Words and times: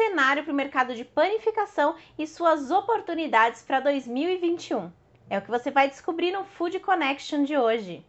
cenário 0.00 0.42
para 0.42 0.52
o 0.52 0.56
mercado 0.56 0.94
de 0.94 1.04
panificação 1.04 1.94
e 2.18 2.26
suas 2.26 2.70
oportunidades 2.70 3.60
para 3.60 3.80
2021. 3.80 4.90
É 5.28 5.36
o 5.36 5.42
que 5.42 5.50
você 5.50 5.70
vai 5.70 5.90
descobrir 5.90 6.32
no 6.32 6.42
Food 6.42 6.80
Connection 6.80 7.42
de 7.42 7.54
hoje. 7.54 8.02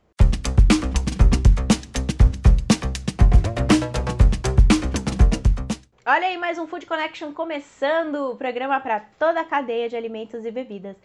Olha 6.06 6.28
aí 6.28 6.38
mais 6.38 6.58
um 6.58 6.66
Food 6.66 6.86
Connection 6.86 7.34
começando, 7.34 8.32
o 8.32 8.38
programa 8.38 8.80
para 8.80 9.02
toda 9.20 9.42
a 9.42 9.46
cadeia 9.46 9.90
de 9.90 9.98
alimentos 9.98 10.46
e 10.46 10.52
bebidas. 10.52 10.96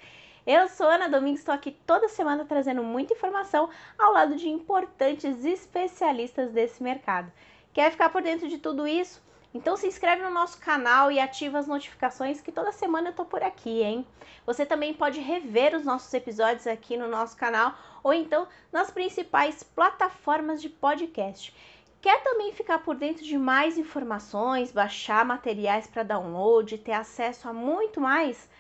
Eu 0.46 0.68
sou 0.68 0.86
Ana 0.86 1.08
Domingues, 1.08 1.40
estou 1.40 1.52
aqui 1.52 1.72
toda 1.84 2.08
semana 2.08 2.44
trazendo 2.44 2.84
muita 2.84 3.12
informação 3.12 3.68
ao 3.98 4.12
lado 4.12 4.36
de 4.36 4.48
importantes 4.48 5.44
especialistas 5.44 6.52
desse 6.52 6.80
mercado. 6.80 7.32
Quer 7.72 7.90
ficar 7.90 8.08
por 8.10 8.22
dentro 8.22 8.48
de 8.48 8.58
tudo 8.58 8.86
isso? 8.86 9.26
Então 9.56 9.74
se 9.74 9.86
inscreve 9.86 10.22
no 10.22 10.30
nosso 10.30 10.60
canal 10.60 11.10
e 11.10 11.18
ativa 11.18 11.58
as 11.58 11.66
notificações 11.66 12.42
que 12.42 12.52
toda 12.52 12.70
semana 12.72 13.08
eu 13.08 13.14
tô 13.14 13.24
por 13.24 13.42
aqui, 13.42 13.82
hein? 13.82 14.06
Você 14.44 14.66
também 14.66 14.92
pode 14.92 15.18
rever 15.18 15.74
os 15.74 15.82
nossos 15.82 16.12
episódios 16.12 16.66
aqui 16.66 16.94
no 16.94 17.08
nosso 17.08 17.34
canal 17.38 17.74
ou 18.04 18.12
então 18.12 18.46
nas 18.70 18.90
principais 18.90 19.62
plataformas 19.62 20.60
de 20.60 20.68
podcast. 20.68 21.56
Quer 22.02 22.22
também 22.22 22.52
ficar 22.52 22.80
por 22.80 22.96
dentro 22.96 23.24
de 23.24 23.38
mais 23.38 23.78
informações, 23.78 24.72
baixar 24.72 25.24
materiais 25.24 25.86
para 25.86 26.02
download, 26.02 26.76
ter 26.76 26.92
acesso 26.92 27.48
a 27.48 27.52
muito 27.54 27.98
mais? 27.98 28.50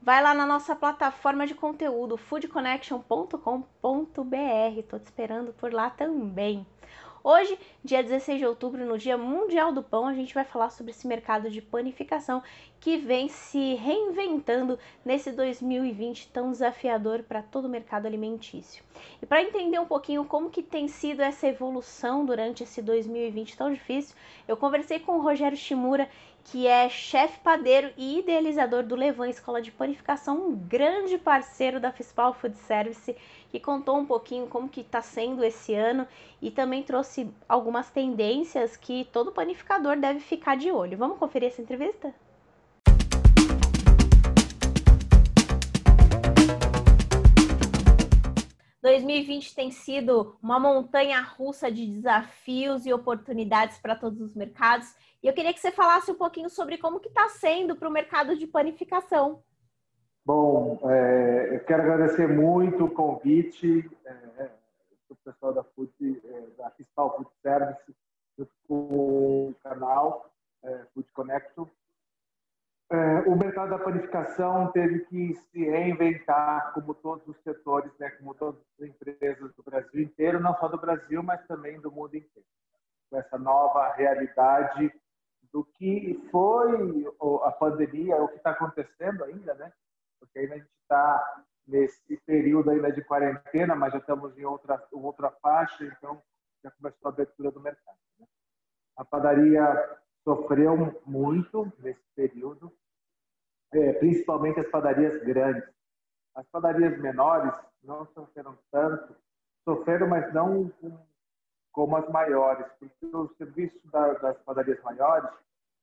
Vai 0.00 0.22
lá 0.22 0.32
na 0.32 0.46
nossa 0.46 0.74
plataforma 0.74 1.46
de 1.46 1.54
conteúdo 1.54 2.16
foodconnection.com.br. 2.16 4.82
Tô 4.88 4.98
te 4.98 5.04
esperando 5.04 5.52
por 5.52 5.74
lá 5.74 5.90
também. 5.90 6.66
Hoje, 7.22 7.58
dia 7.82 8.02
16 8.02 8.38
de 8.38 8.46
outubro, 8.46 8.84
no 8.86 8.96
Dia 8.96 9.18
Mundial 9.18 9.72
do 9.72 9.82
Pão, 9.82 10.06
a 10.06 10.14
gente 10.14 10.32
vai 10.32 10.44
falar 10.44 10.70
sobre 10.70 10.92
esse 10.92 11.06
mercado 11.06 11.50
de 11.50 11.60
panificação 11.60 12.42
que 12.80 12.96
vem 12.96 13.28
se 13.28 13.74
reinventando 13.74 14.78
nesse 15.04 15.32
2020 15.32 16.28
tão 16.28 16.52
desafiador 16.52 17.24
para 17.24 17.42
todo 17.42 17.64
o 17.64 17.68
mercado 17.68 18.06
alimentício. 18.06 18.84
E 19.20 19.26
para 19.26 19.42
entender 19.42 19.80
um 19.80 19.86
pouquinho 19.86 20.24
como 20.24 20.50
que 20.50 20.62
tem 20.62 20.86
sido 20.86 21.20
essa 21.20 21.48
evolução 21.48 22.24
durante 22.24 22.62
esse 22.62 22.80
2020 22.80 23.56
tão 23.56 23.72
difícil, 23.72 24.14
eu 24.46 24.56
conversei 24.56 25.00
com 25.00 25.16
o 25.16 25.20
Rogério 25.20 25.56
Shimura, 25.56 26.08
que 26.44 26.66
é 26.66 26.88
chefe 26.88 27.38
padeiro 27.40 27.92
e 27.96 28.20
idealizador 28.20 28.82
do 28.82 28.94
Levan 28.94 29.28
Escola 29.28 29.60
de 29.60 29.70
Panificação, 29.70 30.48
um 30.48 30.56
grande 30.56 31.18
parceiro 31.18 31.78
da 31.78 31.92
Fispal 31.92 32.32
Food 32.32 32.56
Service, 32.58 33.14
que 33.48 33.58
contou 33.58 33.96
um 33.96 34.06
pouquinho 34.06 34.46
como 34.46 34.68
que 34.68 34.80
está 34.82 35.00
sendo 35.00 35.42
esse 35.42 35.74
ano 35.74 36.06
e 36.40 36.50
também 36.50 36.82
trouxe 36.82 37.30
algumas 37.48 37.90
tendências 37.90 38.76
que 38.76 39.06
todo 39.12 39.32
panificador 39.32 39.96
deve 39.96 40.20
ficar 40.20 40.56
de 40.56 40.70
olho. 40.70 40.98
Vamos 40.98 41.18
conferir 41.18 41.48
essa 41.48 41.62
entrevista? 41.62 42.14
2020 48.88 49.54
tem 49.54 49.70
sido 49.70 50.36
uma 50.42 50.58
montanha 50.58 51.20
russa 51.20 51.70
de 51.70 51.86
desafios 51.86 52.86
e 52.86 52.92
oportunidades 52.92 53.78
para 53.78 53.94
todos 53.94 54.20
os 54.20 54.34
mercados. 54.34 54.94
E 55.22 55.26
eu 55.26 55.34
queria 55.34 55.52
que 55.52 55.60
você 55.60 55.70
falasse 55.70 56.10
um 56.10 56.14
pouquinho 56.14 56.48
sobre 56.48 56.78
como 56.78 57.00
que 57.00 57.08
está 57.08 57.28
sendo 57.28 57.76
para 57.76 57.88
o 57.88 57.92
mercado 57.92 58.36
de 58.36 58.46
panificação. 58.46 59.42
Bom, 60.28 60.78
é, 60.90 61.54
eu 61.54 61.60
quero 61.60 61.84
agradecer 61.84 62.28
muito 62.28 62.84
o 62.84 62.90
convite 62.90 63.90
é, 64.04 64.50
do 65.08 65.16
pessoal 65.24 65.54
da 65.54 65.64
Food, 65.64 65.90
é, 66.22 66.40
da 66.58 66.68
Fiscal 66.72 67.16
Food 67.16 67.30
Service, 67.40 67.96
com 68.68 68.74
o 69.48 69.54
canal 69.62 70.30
é, 70.62 70.84
Food 70.92 71.10
Connection. 71.12 71.66
É, 72.90 73.20
o 73.20 73.36
mercado 73.36 73.70
da 73.70 73.78
panificação 73.78 74.70
teve 74.70 74.98
que 75.06 75.32
se 75.50 75.64
reinventar, 75.64 76.74
como 76.74 76.92
todos 76.92 77.26
os 77.26 77.42
setores, 77.42 77.90
né, 77.98 78.10
como 78.10 78.34
todas 78.34 78.60
as 78.78 78.86
empresas 78.86 79.50
do 79.54 79.62
Brasil 79.62 80.02
inteiro, 80.02 80.40
não 80.40 80.54
só 80.58 80.68
do 80.68 80.76
Brasil, 80.76 81.22
mas 81.22 81.42
também 81.46 81.80
do 81.80 81.90
mundo 81.90 82.14
inteiro. 82.14 82.46
Com 83.08 83.16
essa 83.16 83.38
nova 83.38 83.94
realidade 83.94 84.92
do 85.50 85.64
que 85.64 86.22
foi 86.30 87.06
a 87.44 87.50
pandemia, 87.50 88.16
o 88.16 88.28
que 88.28 88.36
está 88.36 88.50
acontecendo 88.50 89.24
ainda, 89.24 89.54
né? 89.54 89.72
Porque 90.18 90.38
ainda 90.38 90.54
a 90.54 90.58
gente 90.58 90.70
está 90.82 91.44
nesse 91.66 92.16
período 92.24 92.70
ainda 92.70 92.90
de 92.90 93.02
quarentena, 93.04 93.74
mas 93.74 93.92
já 93.92 93.98
estamos 93.98 94.36
em 94.38 94.44
outra 94.44 94.82
outra 94.92 95.30
faixa, 95.42 95.84
então 95.84 96.22
já 96.62 96.70
começou 96.70 97.08
a 97.08 97.12
abertura 97.12 97.50
do 97.50 97.60
mercado. 97.60 97.98
Né? 98.18 98.26
A 98.96 99.04
padaria 99.04 99.98
sofreu 100.24 101.00
muito 101.06 101.70
nesse 101.78 102.02
período, 102.14 102.72
é, 103.72 103.92
principalmente 103.94 104.60
as 104.60 104.68
padarias 104.68 105.22
grandes. 105.22 105.68
As 106.34 106.46
padarias 106.48 106.98
menores 107.00 107.52
não 107.82 108.06
sofreram 108.06 108.56
tanto, 108.70 109.14
sofreram, 109.64 110.08
mas 110.08 110.32
não 110.32 110.72
como 111.72 111.96
as 111.96 112.08
maiores, 112.08 112.66
porque 112.78 113.06
o 113.06 113.28
serviço 113.36 113.78
da, 113.88 114.14
das 114.14 114.38
padarias 114.42 114.82
maiores 114.82 115.30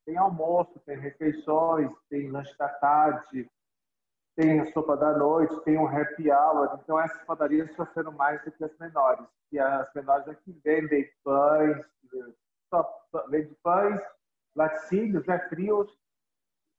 tem 0.06 0.18
almoço, 0.18 0.80
tem 0.86 0.98
refeições, 0.98 1.92
tem 2.10 2.30
lanche 2.30 2.56
da 2.58 2.70
tarde, 2.70 3.50
tem 4.36 4.60
a 4.60 4.72
sopa 4.72 4.98
da 4.98 5.18
noite, 5.18 5.64
tem 5.64 5.78
um 5.78 5.88
happy 5.88 6.30
hour. 6.30 6.78
Então, 6.84 7.00
essas 7.00 7.24
padarias 7.24 7.74
sofreram 7.76 8.12
mais 8.12 8.44
do 8.44 8.52
que 8.52 8.64
as 8.64 8.78
menores. 8.78 9.26
E 9.52 9.58
as 9.58 9.92
menores 9.94 10.28
aqui 10.28 10.52
vendem 10.64 11.10
pães, 11.24 11.86
vendem 13.30 13.56
pães, 13.64 14.02
laticínios, 14.56 15.26
né, 15.26 15.40
frios. 15.48 15.90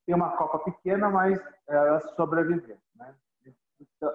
Tem 0.04 0.14
uma 0.14 0.36
copa 0.36 0.58
pequena, 0.70 1.08
mas 1.08 1.42
elas 1.66 2.04
sobreviveram. 2.14 2.80
Né? 2.94 3.14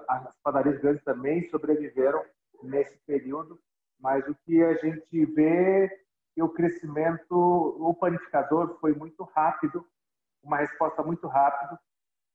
As 0.08 0.36
padarias 0.42 0.80
grandes 0.80 1.02
também 1.02 1.48
sobreviveram 1.50 2.24
nesse 2.62 2.96
período, 3.06 3.60
mas 3.98 4.26
o 4.28 4.34
que 4.46 4.62
a 4.62 4.74
gente 4.74 5.24
vê 5.26 5.88
que 6.34 6.42
o 6.42 6.48
crescimento, 6.48 7.28
o 7.30 7.94
panificador 7.94 8.78
foi 8.80 8.94
muito 8.94 9.24
rápido, 9.24 9.86
uma 10.42 10.58
resposta 10.58 11.02
muito 11.02 11.26
rápida, 11.26 11.78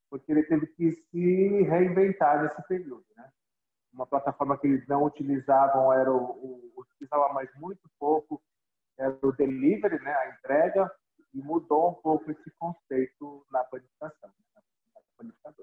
porque 0.09 0.31
ele 0.31 0.43
teve 0.43 0.67
que 0.67 0.91
se 0.91 1.61
reinventar 1.63 2.43
nesse 2.43 2.67
período. 2.67 3.05
Né? 3.15 3.29
Uma 3.93 4.05
plataforma 4.05 4.57
que 4.57 4.67
eles 4.67 4.87
não 4.87 5.03
utilizavam 5.03 5.93
era 5.93 6.11
o, 6.11 6.17
o 6.17 6.81
utilizava 6.81 7.33
mais 7.33 7.49
muito 7.55 7.81
pouco 7.99 8.41
era 8.97 9.17
o 9.21 9.31
delivery, 9.31 10.01
né, 10.01 10.11
a 10.11 10.29
entrega, 10.31 10.91
e 11.33 11.41
mudou 11.41 11.91
um 11.91 11.93
pouco 11.93 12.31
esse 12.31 12.49
conceito 12.57 13.45
na 13.51 13.63
panificação, 13.63 14.29
né, 14.55 14.61
na 14.93 15.53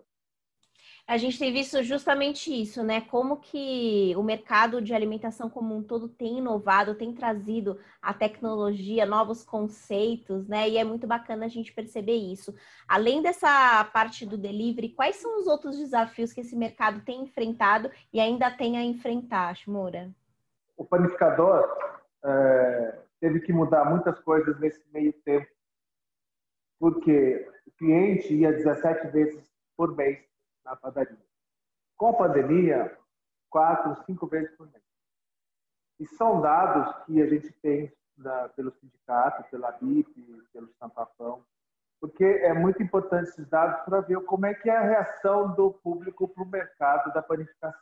a 1.06 1.18
gente 1.18 1.38
tem 1.38 1.52
visto 1.52 1.82
justamente 1.82 2.50
isso, 2.50 2.82
né? 2.82 3.02
Como 3.02 3.36
que 3.36 4.14
o 4.16 4.22
mercado 4.22 4.80
de 4.80 4.94
alimentação 4.94 5.50
como 5.50 5.76
um 5.76 5.82
todo 5.82 6.08
tem 6.08 6.38
inovado, 6.38 6.94
tem 6.94 7.12
trazido 7.12 7.78
a 8.00 8.14
tecnologia, 8.14 9.04
novos 9.04 9.44
conceitos, 9.44 10.48
né? 10.48 10.66
E 10.66 10.78
é 10.78 10.84
muito 10.84 11.06
bacana 11.06 11.44
a 11.44 11.48
gente 11.48 11.74
perceber 11.74 12.16
isso. 12.16 12.54
Além 12.88 13.20
dessa 13.20 13.84
parte 13.92 14.24
do 14.24 14.38
delivery, 14.38 14.94
quais 14.94 15.16
são 15.16 15.38
os 15.38 15.46
outros 15.46 15.76
desafios 15.76 16.32
que 16.32 16.40
esse 16.40 16.56
mercado 16.56 17.02
tem 17.04 17.20
enfrentado 17.22 17.90
e 18.10 18.18
ainda 18.18 18.50
tem 18.50 18.78
a 18.78 18.82
enfrentar, 18.82 19.54
Shimura? 19.54 20.10
O 20.74 20.86
panificador 20.86 21.68
é, 22.24 22.98
teve 23.20 23.40
que 23.40 23.52
mudar 23.52 23.84
muitas 23.84 24.18
coisas 24.20 24.58
nesse 24.58 24.82
meio 24.90 25.12
tempo, 25.22 25.46
porque 26.80 27.46
o 27.66 27.70
cliente 27.72 28.32
ia 28.32 28.52
17 28.52 29.08
vezes 29.08 29.44
por 29.76 29.94
mês 29.94 30.33
na 30.64 30.76
padaria. 30.76 31.18
Com 31.96 32.08
a 32.08 32.14
pandemia, 32.14 32.98
quatro, 33.50 33.94
cinco 34.04 34.26
vezes 34.26 34.54
por 34.56 34.70
mês. 34.70 34.82
E 36.00 36.06
são 36.06 36.40
dados 36.40 37.04
que 37.04 37.22
a 37.22 37.26
gente 37.26 37.52
tem 37.60 37.92
da, 38.16 38.48
pelo 38.50 38.72
sindicato, 38.72 39.48
pela 39.50 39.70
BIP, 39.72 40.42
pelo 40.52 40.72
Sampafão, 40.74 41.44
porque 42.00 42.24
é 42.24 42.52
muito 42.52 42.82
importante 42.82 43.30
esses 43.30 43.48
dados 43.48 43.82
para 43.84 44.00
ver 44.00 44.20
como 44.24 44.46
é 44.46 44.54
que 44.54 44.68
é 44.68 44.76
a 44.76 44.82
reação 44.82 45.54
do 45.54 45.72
público 45.72 46.28
para 46.28 46.42
o 46.42 46.46
mercado 46.46 47.12
da 47.12 47.22
panificação. 47.22 47.80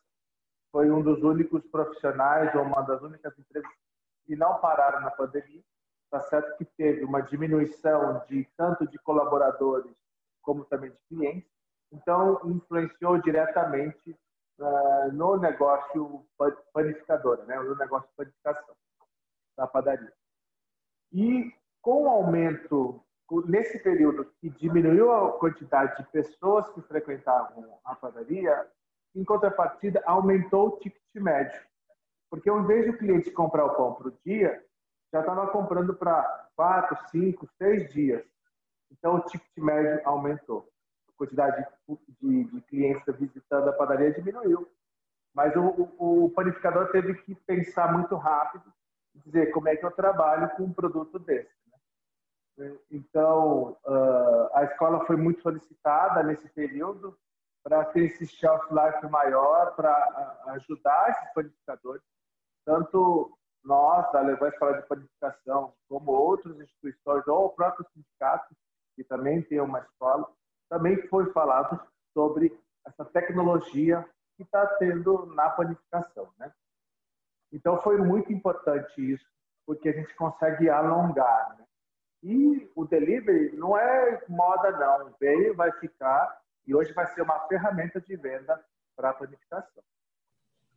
Foi 0.70 0.90
um 0.90 1.02
dos 1.02 1.22
únicos 1.22 1.66
profissionais, 1.66 2.54
ou 2.54 2.62
uma 2.62 2.82
das 2.82 3.02
únicas 3.02 3.36
empresas 3.38 3.70
que 4.24 4.36
não 4.36 4.60
pararam 4.60 5.00
na 5.00 5.10
pandemia. 5.10 5.62
Está 6.04 6.20
certo 6.20 6.56
que 6.56 6.64
teve 6.64 7.04
uma 7.04 7.20
diminuição 7.20 8.24
de 8.26 8.44
tanto 8.56 8.86
de 8.86 8.98
colaboradores 8.98 9.94
como 10.40 10.64
também 10.64 10.90
de 10.90 10.98
clientes, 11.08 11.50
então, 11.92 12.40
influenciou 12.44 13.18
diretamente 13.18 14.16
uh, 14.58 15.12
no 15.12 15.36
negócio 15.36 16.24
panificador, 16.72 17.44
né? 17.44 17.56
no 17.56 17.76
negócio 17.76 18.08
de 18.08 18.14
panificação 18.16 18.74
da 19.56 19.66
padaria. 19.66 20.12
E 21.12 21.52
com 21.82 22.04
o 22.04 22.08
aumento, 22.08 23.04
nesse 23.46 23.78
período 23.80 24.24
que 24.40 24.48
diminuiu 24.48 25.12
a 25.12 25.38
quantidade 25.38 25.96
de 25.98 26.10
pessoas 26.10 26.68
que 26.70 26.80
frequentavam 26.82 27.78
a 27.84 27.94
padaria, 27.94 28.66
em 29.14 29.24
contrapartida, 29.24 30.02
aumentou 30.06 30.68
o 30.68 30.78
ticket 30.78 31.02
médio. 31.16 31.60
Porque 32.30 32.48
ao 32.48 32.60
invés 32.60 32.86
do 32.86 32.96
cliente 32.96 33.30
comprar 33.30 33.66
o 33.66 33.74
pão 33.74 33.94
para 33.94 34.08
o 34.08 34.18
dia, 34.24 34.64
já 35.12 35.20
estava 35.20 35.46
comprando 35.48 35.94
para 35.94 36.48
quatro, 36.56 36.96
cinco, 37.10 37.46
seis 37.58 37.92
dias. 37.92 38.24
Então, 38.90 39.16
o 39.16 39.20
ticket 39.20 39.58
médio 39.58 40.00
aumentou. 40.06 40.71
Quantidade 41.22 41.64
de, 42.20 42.44
de 42.44 42.60
clientes 42.62 43.04
visitando 43.16 43.68
a 43.68 43.72
padaria 43.72 44.12
diminuiu. 44.12 44.68
Mas 45.32 45.54
o, 45.54 45.60
o, 45.60 46.24
o, 46.24 46.30
panificador 46.30 46.90
teve 46.90 47.14
que 47.22 47.34
pensar 47.34 47.92
muito 47.92 48.16
rápido 48.16 48.64
e 49.14 49.20
dizer 49.20 49.52
como 49.52 49.68
é 49.68 49.76
que 49.76 49.86
eu 49.86 49.92
trabalho 49.92 50.50
com 50.56 50.64
um 50.64 50.72
produto 50.72 51.20
desse. 51.20 51.54
Né? 52.58 52.76
Então, 52.90 53.76
uh, 53.86 54.50
a 54.56 54.64
escola 54.64 55.06
foi 55.06 55.16
muito 55.16 55.40
solicitada 55.42 56.24
nesse 56.24 56.48
período 56.48 57.16
para 57.62 57.84
ter 57.84 58.06
esse 58.06 58.26
shelf 58.26 58.64
life 58.72 59.06
maior, 59.08 59.76
para 59.76 60.42
ajudar 60.48 61.10
esses 61.10 61.32
panificadores, 61.32 62.02
tanto 62.66 63.38
nós, 63.64 64.10
da 64.10 64.22
Levan 64.22 64.48
Escola 64.48 64.80
de 64.80 64.88
Panificação, 64.88 65.72
como 65.88 66.10
outras 66.10 66.58
instituições, 66.58 67.24
ou 67.28 67.46
o 67.46 67.50
próprio 67.50 67.86
sindicato, 67.94 68.52
que 68.96 69.04
também 69.04 69.40
tem 69.42 69.60
uma 69.60 69.78
escola, 69.78 70.28
também 70.72 70.96
foi 71.08 71.30
falado 71.32 71.78
sobre 72.14 72.58
essa 72.86 73.04
tecnologia 73.04 74.08
que 74.36 74.42
está 74.42 74.66
tendo 74.78 75.26
na 75.34 75.50
panificação. 75.50 76.32
Né? 76.38 76.50
Então, 77.52 77.78
foi 77.82 77.98
muito 77.98 78.32
importante 78.32 79.12
isso, 79.12 79.26
porque 79.66 79.90
a 79.90 79.92
gente 79.92 80.14
consegue 80.14 80.70
alongar. 80.70 81.58
Né? 81.58 81.66
E 82.22 82.72
o 82.74 82.86
delivery 82.86 83.54
não 83.54 83.76
é 83.76 84.24
moda, 84.26 84.70
não. 84.70 85.14
Veio, 85.20 85.54
vai 85.54 85.70
ficar, 85.72 86.40
e 86.66 86.74
hoje 86.74 86.94
vai 86.94 87.06
ser 87.08 87.20
uma 87.20 87.40
ferramenta 87.48 88.00
de 88.00 88.16
venda 88.16 88.58
para 88.96 89.10
a 89.10 89.14
panificação. 89.14 89.84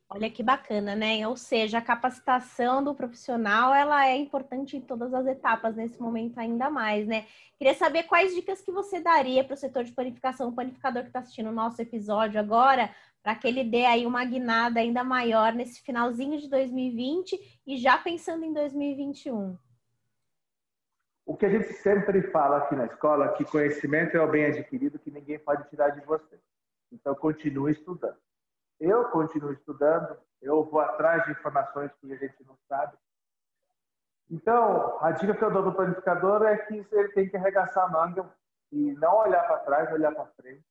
Olha 0.08 0.30
que 0.30 0.44
bacana, 0.44 0.96
né? 0.96 1.28
Ou 1.28 1.36
seja, 1.36 1.80
a 1.80 1.82
capacitação 1.82 2.84
do 2.84 2.94
profissional 2.94 3.74
ela 3.74 4.08
é 4.08 4.16
importante 4.16 4.78
em 4.78 4.82
todas 4.82 5.14
as 5.14 5.26
etapas 5.26 5.76
nesse 5.76 6.00
momento 6.00 6.38
ainda 6.40 6.70
mais, 6.70 7.08
né? 7.08 7.26
Queria 7.58 7.74
saber 7.74 8.04
quais 8.04 8.34
dicas 8.36 8.62
que 8.62 8.72
você 8.72 9.00
daria 9.00 9.44
para 9.44 9.56
o 9.56 9.58
setor 9.58 9.84
de 9.84 9.92
panificação, 9.92 10.50
o 10.50 10.56
panificador 10.56 11.02
que 11.02 11.10
está 11.10 11.20
assistindo 11.20 11.50
o 11.50 11.54
nosso 11.54 11.82
episódio 11.82 12.40
agora, 12.40 12.94
para 13.24 13.34
que 13.36 13.48
ele 13.48 13.64
dê 13.64 13.86
aí 13.86 14.06
uma 14.06 14.24
guinada 14.24 14.80
ainda 14.80 15.04
maior 15.04 15.54
nesse 15.54 15.82
finalzinho 15.82 16.40
de 16.40 16.48
2020 16.48 17.62
e 17.66 17.78
já 17.78 17.98
pensando 17.98 18.46
em 18.46 18.54
2021. 18.54 19.58
O 21.26 21.36
que 21.36 21.48
a 21.48 21.50
gente 21.50 21.74
sempre 21.74 22.22
fala 22.30 22.58
aqui 22.58 22.76
na 22.76 22.86
escola, 22.86 23.34
que 23.34 23.44
conhecimento 23.44 24.16
é 24.16 24.22
o 24.22 24.30
bem 24.30 24.46
adquirido 24.46 25.00
que 25.00 25.10
ninguém 25.10 25.40
pode 25.40 25.68
tirar 25.70 25.90
de 25.90 26.06
você. 26.06 26.40
Então, 26.92 27.16
continue 27.16 27.72
estudando. 27.72 28.25
Eu 28.80 29.06
continuo 29.10 29.54
estudando, 29.54 30.18
eu 30.42 30.64
vou 30.66 30.82
atrás 30.82 31.24
de 31.26 31.32
informações 31.32 31.92
que 32.00 32.12
a 32.12 32.18
gente 32.18 32.44
não 32.46 32.58
sabe. 32.68 32.98
Então, 34.30 34.98
a 35.02 35.12
dica 35.12 35.36
que 35.36 35.44
eu 35.44 35.52
dou 35.52 35.64
do 35.64 35.74
planificador 35.74 36.44
é 36.44 36.58
que 36.58 36.86
ele 36.92 37.10
tem 37.10 37.30
que 37.30 37.38
arregaçar 37.38 37.86
a 37.86 37.90
manga 37.90 38.30
e 38.72 38.92
não 38.94 39.18
olhar 39.18 39.46
para 39.48 39.60
trás, 39.60 39.92
olhar 39.94 40.14
para 40.14 40.26
frente, 40.42 40.66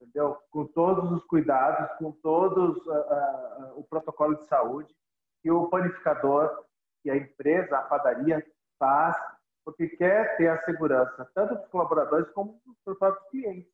entendeu? 0.00 0.38
Com 0.50 0.66
todos 0.66 1.10
os 1.10 1.24
cuidados, 1.24 1.90
com 1.98 2.12
todos 2.12 2.76
uh, 2.86 2.90
uh, 2.90 3.80
o 3.80 3.84
protocolo 3.84 4.36
de 4.36 4.44
saúde 4.44 4.94
que 5.42 5.50
o 5.50 5.68
panificador, 5.68 6.64
que 7.02 7.10
a 7.10 7.16
empresa, 7.16 7.78
a 7.78 7.82
padaria 7.82 8.44
faz, 8.78 9.16
porque 9.64 9.88
quer 9.88 10.36
ter 10.36 10.48
a 10.48 10.62
segurança 10.64 11.30
tanto 11.34 11.54
dos 11.54 11.68
colaboradores 11.68 12.28
como 12.30 12.60
dos 12.84 12.98
próprios 12.98 13.28
clientes. 13.30 13.70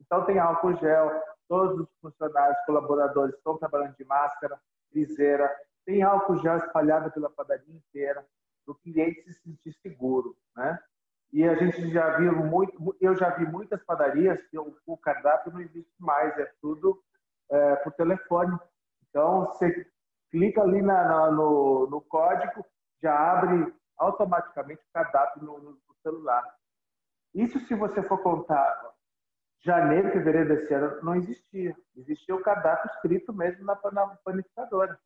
Então, 0.00 0.24
tem 0.24 0.38
álcool 0.38 0.76
gel, 0.76 1.22
todos 1.50 1.80
os 1.80 1.88
funcionários, 2.00 2.64
colaboradores 2.64 3.34
estão 3.34 3.58
trabalhando 3.58 3.96
de 3.96 4.04
máscara, 4.04 4.56
viseira, 4.92 5.52
tem 5.84 6.00
álcool 6.00 6.36
gel 6.36 6.56
espalhado 6.58 7.10
pela 7.10 7.28
padaria 7.28 7.74
inteira, 7.74 8.24
para 8.64 8.72
o 8.72 8.76
cliente 8.76 9.24
se 9.24 9.32
sentir 9.42 9.72
seguro, 9.82 10.36
né? 10.56 10.78
E 11.32 11.42
a 11.42 11.56
gente 11.56 11.90
já 11.90 12.16
viu 12.18 12.36
muito, 12.36 12.96
eu 13.00 13.16
já 13.16 13.30
vi 13.30 13.46
muitas 13.46 13.82
padarias 13.82 14.40
que 14.48 14.58
o, 14.58 14.76
o 14.86 14.96
cardápio 14.96 15.52
não 15.52 15.60
existe 15.60 15.92
mais, 15.98 16.36
é 16.38 16.52
tudo 16.62 17.02
é, 17.50 17.76
por 17.76 17.92
telefone. 17.94 18.56
Então, 19.08 19.46
você 19.46 19.86
clica 20.30 20.62
ali 20.62 20.82
na, 20.82 21.04
na, 21.04 21.30
no, 21.32 21.88
no, 21.88 22.00
código, 22.00 22.64
já 23.02 23.12
abre 23.12 23.74
automaticamente 23.98 24.82
o 24.82 24.92
cardápio 24.92 25.42
no, 25.42 25.58
no 25.58 25.78
celular. 26.02 26.44
Isso 27.34 27.58
se 27.60 27.74
você 27.74 28.02
for 28.04 28.22
contar 28.22 28.92
janeiro, 29.62 30.10
fevereiro 30.10 30.48
desse 30.48 30.72
ano 30.72 31.02
não 31.02 31.14
existia. 31.14 31.76
Existia 31.96 32.34
o 32.34 32.42
cadastro 32.42 32.90
escrito 32.94 33.32
mesmo 33.32 33.64
na, 33.64 33.78
na 33.92 34.06
panificadora. 34.24 34.98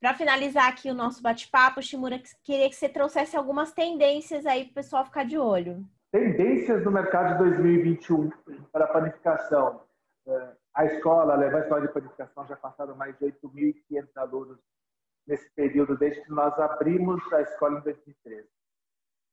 Para 0.00 0.14
finalizar 0.14 0.68
aqui 0.68 0.90
o 0.90 0.94
nosso 0.94 1.22
bate-papo, 1.22 1.82
Shimura, 1.82 2.20
queria 2.44 2.68
que 2.68 2.76
você 2.76 2.88
trouxesse 2.88 3.36
algumas 3.36 3.72
tendências 3.72 4.44
aí 4.46 4.64
para 4.64 4.72
o 4.72 4.74
pessoal 4.74 5.04
ficar 5.04 5.24
de 5.24 5.38
olho. 5.38 5.84
Tendências 6.12 6.84
no 6.84 6.90
mercado 6.90 7.32
de 7.32 7.38
2021 7.38 8.30
para 8.70 8.84
a 8.84 8.88
panificação. 8.88 9.82
É, 10.26 10.52
a 10.74 10.84
escola, 10.84 11.32
a 11.32 11.36
Levar 11.36 11.60
Escola 11.60 11.80
de 11.80 11.92
Panificação, 11.92 12.46
já 12.46 12.56
passaram 12.56 12.94
mais 12.94 13.16
de 13.18 13.24
8.500 13.24 14.08
alunos 14.16 14.58
nesse 15.26 15.50
período, 15.54 15.96
desde 15.96 16.22
que 16.22 16.30
nós 16.30 16.56
abrimos 16.58 17.20
a 17.32 17.40
escola 17.40 17.78
em 17.78 17.82
2013. 17.82 18.46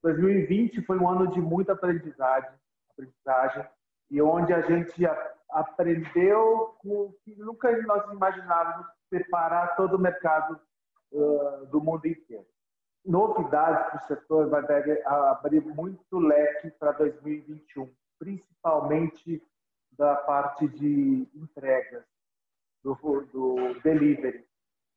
2020 0.01 0.81
foi 0.85 0.97
um 0.97 1.07
ano 1.07 1.27
de 1.27 1.41
muita 1.41 1.73
aprendizagem, 1.73 2.51
aprendizagem 2.91 3.65
e 4.13 4.21
onde 4.21 4.53
a 4.53 4.61
gente 4.61 5.03
aprendeu 5.49 6.75
com 6.77 7.11
que 7.25 7.35
nunca 7.35 7.75
nós 7.81 8.07
imaginávamos 8.11 8.85
preparar 9.09 9.75
todo 9.75 9.95
o 9.95 9.99
mercado 9.99 10.59
uh, 11.11 11.65
do 11.65 11.81
mundo 11.81 12.05
inteiro. 12.05 12.45
Novidades 13.03 13.89
para 13.89 13.97
o 13.97 14.07
setor 14.07 14.49
vai 14.49 14.63
abrir 15.05 15.61
muito 15.61 16.19
leque 16.19 16.69
para 16.77 16.91
2021, 16.91 17.91
principalmente 18.19 19.41
da 19.93 20.15
parte 20.15 20.67
de 20.67 21.27
entregas, 21.33 22.05
do, 22.83 22.93
do 23.33 23.81
delivery, 23.81 24.45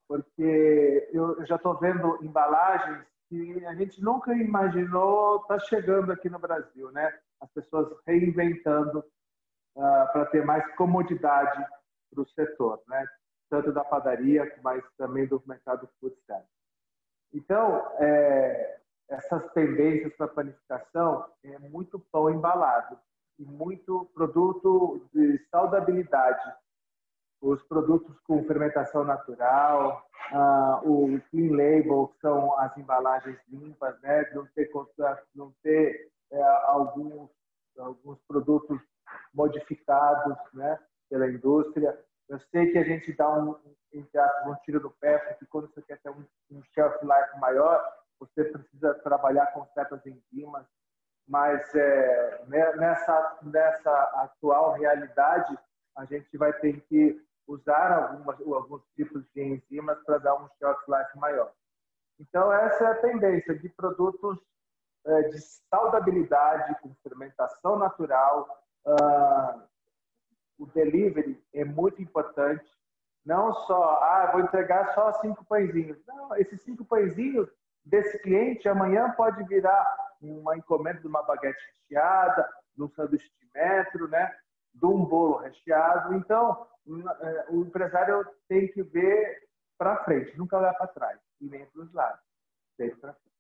porque 0.07 1.09
eu, 1.11 1.39
eu 1.39 1.47
já 1.47 1.57
estou 1.57 1.75
vendo 1.79 2.23
embalagens 2.23 3.07
que 3.31 3.65
a 3.65 3.75
gente 3.77 4.03
nunca 4.03 4.35
imaginou 4.35 5.41
tá 5.45 5.59
chegando 5.59 6.13
aqui 6.13 6.29
no 6.29 6.39
Brasil, 6.39 6.91
né? 6.93 7.19
As 7.41 7.51
pessoas 7.53 7.89
reinventando 8.07 9.01
uh, 9.01 10.13
para 10.13 10.27
ter 10.27 10.45
mais 10.45 10.65
comodidade 10.77 11.65
para 12.11 12.23
o 12.23 12.29
setor, 12.29 12.83
né? 12.89 13.07
tanto 13.49 13.73
da 13.73 13.85
padaria, 13.85 14.45
mas 14.63 14.83
também 14.97 15.27
do 15.27 15.43
mercado 15.47 15.89
food. 16.01 16.17
Então, 17.33 17.87
é, 17.99 18.81
essas 19.09 19.53
tendências 19.53 20.13
para 20.17 20.29
panificação 20.29 21.27
é 21.45 21.59
muito 21.59 21.99
pão 22.11 22.31
embalado 22.31 22.99
e 23.39 23.45
muito 23.45 24.11
produto 24.15 25.07
de 25.13 25.39
saudabilidade. 25.51 26.55
Os 27.41 27.63
produtos 27.65 28.19
com 28.21 28.45
fermentação 28.45 29.05
natural, 29.05 30.03
uh, 30.33 30.91
o 30.91 31.21
clean 31.31 31.53
label, 31.53 32.09
que 32.09 32.21
são 32.21 32.59
as 32.59 32.77
embalagens 32.79 33.39
limpas, 33.49 34.01
né? 34.01 34.25
não 34.35 34.47
ter, 34.47 34.71
não 35.35 35.53
ter 35.63 36.11
é, 36.33 36.43
alguns, 36.43 37.31
alguns 37.79 38.19
produtos 38.27 38.81
modificados 39.33 40.37
né, 40.55 40.79
pela 41.09 41.29
indústria. 41.29 41.99
Eu 42.29 42.41
sei 42.51 42.73
que 42.73 42.79
a 42.79 42.85
gente 42.85 43.13
dá 43.13 43.31
um, 43.31 43.51
um 43.95 44.55
tiro 44.65 44.81
no 44.81 44.91
pé, 44.91 45.19
porque 45.19 45.47
quando 45.47 45.69
você 45.69 45.83
quer 45.83 45.99
ter 46.01 46.11
um, 46.11 46.25
um 46.51 46.63
shelf 46.75 46.97
life 47.03 47.41
maior, 47.41 47.81
você 48.19 48.45
precisa 48.45 48.95
trabalhar 48.95 49.47
com 49.53 49.67
certas 49.75 50.05
enzimas, 50.07 50.67
mas 51.29 51.75
é, 51.75 52.45
né, 52.47 52.73
nessa, 52.77 53.39
nessa 53.43 54.03
atual 54.23 54.73
realidade, 54.73 55.57
a 55.97 56.05
gente 56.05 56.37
vai 56.37 56.53
ter 56.55 56.81
que 56.83 57.21
usar 57.47 57.93
algumas, 57.93 58.41
alguns 58.41 58.83
tipos 58.97 59.25
de 59.33 59.43
enzimas 59.43 59.99
para 60.05 60.19
dar 60.19 60.35
um 60.35 60.49
shelf 60.59 60.81
life 60.89 61.19
maior. 61.19 61.53
Então, 62.19 62.53
essa 62.53 62.85
é 62.85 62.87
a 62.89 63.01
tendência 63.01 63.55
de 63.59 63.69
produtos 63.69 64.39
de 65.31 65.41
saudabilidade, 65.71 66.77
com 66.81 66.95
fermentação 67.03 67.79
natural. 67.79 68.49
Uh, 68.85 69.63
o 70.59 70.67
delivery 70.67 71.43
é 71.55 71.65
muito 71.65 72.03
importante. 72.03 72.65
Não 73.25 73.53
só, 73.53 74.01
ah, 74.03 74.31
vou 74.33 74.41
entregar 74.41 74.95
só 74.95 75.13
cinco 75.21 75.45
pãezinhos. 75.45 75.99
Não, 76.07 76.37
esses 76.37 76.63
cinco 76.63 76.85
pãezinhos 76.85 77.49
desse 77.85 78.19
cliente 78.21 78.69
amanhã 78.69 79.11
pode 79.13 79.43
virar 79.45 79.85
uma 80.21 80.57
encomenda 80.57 81.01
de 81.01 81.07
uma 81.07 81.23
baguete 81.23 81.59
recheada, 81.83 82.49
de 82.77 82.83
um 82.83 82.89
sanduíche 82.91 83.31
de 83.41 83.49
metro, 83.55 84.09
né? 84.09 84.33
de 84.77 84.87
um 84.87 85.05
bolo 85.05 85.39
recheado. 85.39 86.15
Então, 86.15 86.67
é, 87.21 87.47
o 87.51 87.63
empresário 87.63 88.25
tem 88.49 88.69
que 88.69 88.83
ver 88.83 89.49
para 89.79 90.05
frente, 90.05 90.37
nunca 90.37 90.59
olhar 90.59 90.75
para 90.75 90.87
trás 90.89 91.21
e 91.41 91.49
nem 91.49 91.67
para 91.67 91.83
os 91.83 91.93
lados, 91.93 92.21
sempre 92.77 92.97
para 93.01 93.13
frente. 93.15 93.36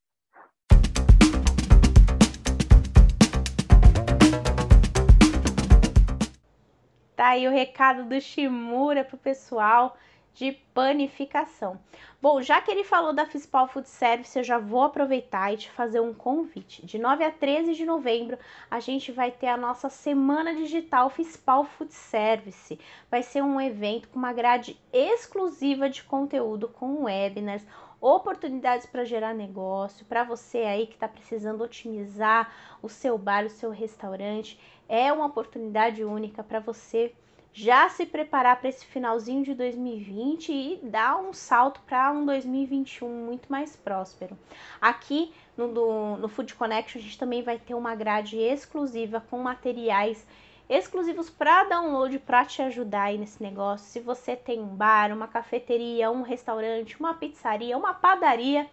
Tá 7.17 7.29
aí 7.29 7.49
o 7.49 7.51
recado 7.51 8.05
do 8.05 8.21
Shimura 8.21 9.03
pro 9.03 9.17
pessoal. 9.17 9.97
de 10.35 10.53
panificação. 10.75 11.81
Bom, 12.21 12.43
já 12.43 12.61
que 12.61 12.71
ele 12.71 12.85
falou 12.85 13.15
da 13.15 13.25
Fispal 13.25 13.67
Food 13.67 13.89
Service, 13.89 14.37
eu 14.37 14.45
já 14.45 14.59
vou 14.59 14.83
aproveitar 14.83 15.51
e 15.51 15.57
te 15.57 15.71
fazer 15.71 16.01
um 16.01 16.13
convite. 16.13 16.85
De 16.85 16.99
9 16.99 17.25
a 17.25 17.31
13 17.31 17.73
de 17.73 17.87
novembro, 17.87 18.39
a 18.71 18.79
gente 18.79 19.11
vai 19.11 19.31
ter 19.31 19.47
a 19.47 19.57
nossa 19.57 19.89
Semana 19.89 20.55
Digital 20.55 21.09
Fispal 21.09 21.65
Food 21.65 21.95
Service. 21.95 22.79
Vai 23.11 23.23
ser 23.23 23.43
um 23.43 23.59
evento 23.59 24.11
com 24.11 24.19
uma 24.19 24.35
grade 24.35 24.79
exclusiva 24.93 25.89
de 25.89 26.05
conteúdo 26.05 26.69
com 26.69 27.05
webinars, 27.05 27.65
oportunidades 28.07 28.87
para 28.87 29.05
gerar 29.05 29.35
negócio, 29.35 30.07
para 30.07 30.23
você 30.23 30.59
aí 30.59 30.87
que 30.87 30.95
está 30.95 31.09
precisando 31.09 31.63
otimizar 31.63 32.53
o 32.81 32.89
seu 32.89 33.19
bar, 33.19 33.45
o 33.45 33.51
seu 33.51 33.71
restaurante. 33.71 34.59
É 34.89 35.13
uma 35.13 35.27
oportunidade 35.27 36.05
única 36.05 36.45
para 36.45 36.61
você 36.61 37.13
já 37.53 37.89
se 37.89 38.07
preparar 38.07 38.61
para 38.61 38.69
esse 38.69 38.85
finalzinho 38.85 39.43
de 39.43 39.55
2020 39.55 40.53
e 40.53 40.79
dar 40.85 41.17
um 41.17 41.33
salto 41.33 41.81
para 41.81 42.13
um 42.13 42.25
2021 42.25 43.09
muito 43.09 43.51
mais 43.51 43.75
próspero. 43.75 44.39
Aqui 44.81 45.33
no, 45.57 45.67
do, 45.67 46.17
no 46.19 46.29
Food 46.29 46.55
Connection 46.55 47.01
a 47.01 47.03
gente 47.03 47.19
também 47.19 47.43
vai 47.43 47.59
ter 47.59 47.75
uma 47.75 47.95
grade 47.95 48.37
exclusiva 48.37 49.25
com 49.29 49.39
materiais 49.39 50.25
exclusivos 50.69 51.31
para 51.31 51.65
download 51.65 52.19
para 52.19 52.45
te 52.45 52.61
ajudar 52.63 53.05
aí 53.05 53.19
nesse 53.19 53.43
negócio. 53.43 53.87
Se 53.87 54.01
você 54.01 54.35
tem 54.35 54.61
um 54.61 54.75
bar, 54.75 55.13
uma 55.13 55.29
cafeteria, 55.29 56.11
um 56.11 56.23
restaurante, 56.23 56.99
uma 56.99 57.15
pizzaria, 57.15 57.77
uma 57.77 57.95
padaria, 57.95 58.69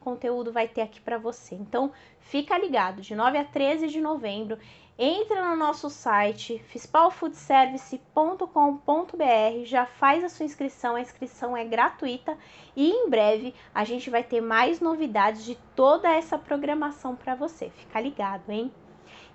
conteúdo 0.00 0.52
vai 0.52 0.68
ter 0.68 0.82
aqui 0.82 1.00
para 1.00 1.18
você. 1.18 1.54
Então, 1.54 1.92
fica 2.20 2.58
ligado, 2.58 3.00
de 3.00 3.14
9 3.14 3.38
a 3.38 3.44
13 3.44 3.88
de 3.88 4.00
novembro, 4.00 4.58
entra 4.98 5.48
no 5.48 5.56
nosso 5.56 5.88
site 5.88 6.58
fispalfoodservice.com.br, 6.68 9.64
já 9.64 9.86
faz 9.86 10.22
a 10.22 10.28
sua 10.28 10.44
inscrição, 10.44 10.94
a 10.94 11.00
inscrição 11.00 11.56
é 11.56 11.64
gratuita 11.64 12.36
e 12.76 12.90
em 12.90 13.08
breve 13.08 13.54
a 13.74 13.82
gente 13.84 14.10
vai 14.10 14.22
ter 14.22 14.42
mais 14.42 14.78
novidades 14.78 15.42
de 15.44 15.54
toda 15.74 16.10
essa 16.10 16.36
programação 16.36 17.16
para 17.16 17.34
você. 17.34 17.70
Fica 17.70 17.98
ligado, 17.98 18.50
hein? 18.50 18.70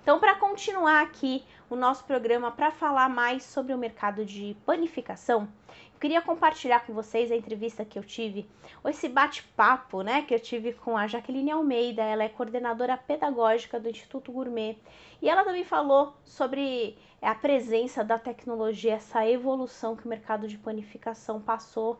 Então, 0.06 0.20
para 0.20 0.36
continuar 0.36 1.02
aqui 1.02 1.44
o 1.68 1.74
nosso 1.74 2.04
programa 2.04 2.52
para 2.52 2.70
falar 2.70 3.08
mais 3.08 3.42
sobre 3.42 3.74
o 3.74 3.76
mercado 3.76 4.24
de 4.24 4.56
panificação, 4.64 5.48
eu 5.92 5.98
queria 5.98 6.22
compartilhar 6.22 6.86
com 6.86 6.92
vocês 6.92 7.32
a 7.32 7.34
entrevista 7.34 7.84
que 7.84 7.98
eu 7.98 8.04
tive, 8.04 8.48
ou 8.84 8.90
esse 8.90 9.08
bate-papo, 9.08 10.02
né, 10.02 10.22
que 10.22 10.32
eu 10.32 10.38
tive 10.38 10.74
com 10.74 10.96
a 10.96 11.08
Jaqueline 11.08 11.50
Almeida, 11.50 12.04
ela 12.04 12.22
é 12.22 12.28
coordenadora 12.28 12.96
pedagógica 12.96 13.80
do 13.80 13.90
Instituto 13.90 14.30
Gourmet, 14.30 14.78
e 15.20 15.28
ela 15.28 15.42
também 15.42 15.64
falou 15.64 16.14
sobre 16.24 16.96
a 17.20 17.34
presença 17.34 18.04
da 18.04 18.16
tecnologia, 18.16 18.94
essa 18.94 19.28
evolução 19.28 19.96
que 19.96 20.06
o 20.06 20.08
mercado 20.08 20.46
de 20.46 20.56
panificação 20.56 21.40
passou 21.40 21.98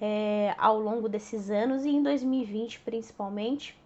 é, 0.00 0.54
ao 0.56 0.78
longo 0.78 1.08
desses 1.08 1.50
anos 1.50 1.84
e 1.84 1.90
em 1.90 2.04
2020 2.04 2.78
principalmente 2.82 3.76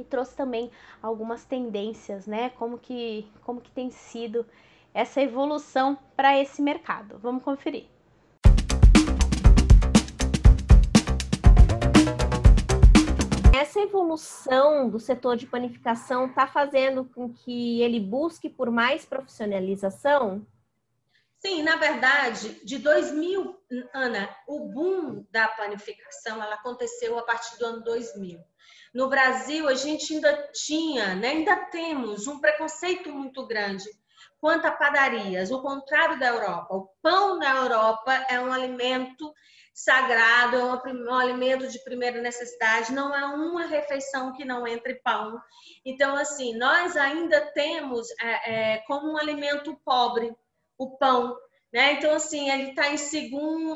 e 0.00 0.04
trouxe 0.04 0.34
também 0.36 0.70
algumas 1.02 1.44
tendências, 1.44 2.26
né? 2.26 2.50
Como 2.50 2.78
que, 2.78 3.30
como 3.42 3.60
que 3.60 3.70
tem 3.70 3.90
sido 3.90 4.46
essa 4.94 5.20
evolução 5.20 5.98
para 6.16 6.38
esse 6.38 6.62
mercado. 6.62 7.18
Vamos 7.18 7.42
conferir. 7.42 7.86
Essa 13.54 13.80
evolução 13.80 14.88
do 14.88 14.98
setor 14.98 15.36
de 15.36 15.46
panificação 15.46 16.26
está 16.26 16.46
fazendo 16.46 17.04
com 17.04 17.32
que 17.32 17.82
ele 17.82 18.00
busque 18.00 18.48
por 18.48 18.70
mais 18.70 19.04
profissionalização? 19.04 20.46
Sim, 21.38 21.62
na 21.62 21.76
verdade, 21.76 22.64
de 22.64 22.78
2000, 22.78 23.56
Ana, 23.94 24.28
o 24.46 24.60
boom 24.60 25.24
da 25.30 25.46
panificação 25.46 26.42
ela 26.42 26.56
aconteceu 26.56 27.16
a 27.16 27.22
partir 27.22 27.56
do 27.58 27.66
ano 27.66 27.84
2000. 27.84 28.40
No 28.94 29.08
Brasil, 29.08 29.68
a 29.68 29.74
gente 29.74 30.14
ainda 30.14 30.50
tinha, 30.52 31.14
né, 31.14 31.28
ainda 31.28 31.56
temos 31.66 32.26
um 32.26 32.40
preconceito 32.40 33.10
muito 33.10 33.46
grande 33.46 33.88
quanto 34.40 34.66
a 34.66 34.72
padarias, 34.72 35.50
o 35.50 35.60
contrário 35.60 36.18
da 36.18 36.28
Europa. 36.28 36.74
O 36.74 36.88
pão 37.02 37.38
na 37.38 37.56
Europa 37.56 38.12
é 38.28 38.40
um 38.40 38.52
alimento 38.52 39.32
sagrado, 39.74 40.56
é 40.56 40.64
um, 40.64 41.14
alimento 41.14 41.68
de 41.68 41.78
primeira 41.84 42.20
necessidade, 42.20 42.92
não 42.92 43.14
é 43.14 43.24
uma 43.26 43.66
refeição 43.66 44.32
que 44.32 44.44
não 44.44 44.66
entre 44.66 44.96
pão. 44.96 45.40
Então, 45.84 46.16
assim, 46.16 46.56
nós 46.56 46.96
ainda 46.96 47.40
temos 47.52 48.08
é, 48.20 48.52
é, 48.74 48.78
como 48.88 49.12
um 49.12 49.16
alimento 49.16 49.80
pobre 49.84 50.34
o 50.76 50.96
pão. 50.96 51.36
Né? 51.72 51.94
Então, 51.94 52.14
assim, 52.14 52.50
ele 52.50 52.70
está 52.70 52.88
em, 52.88 52.96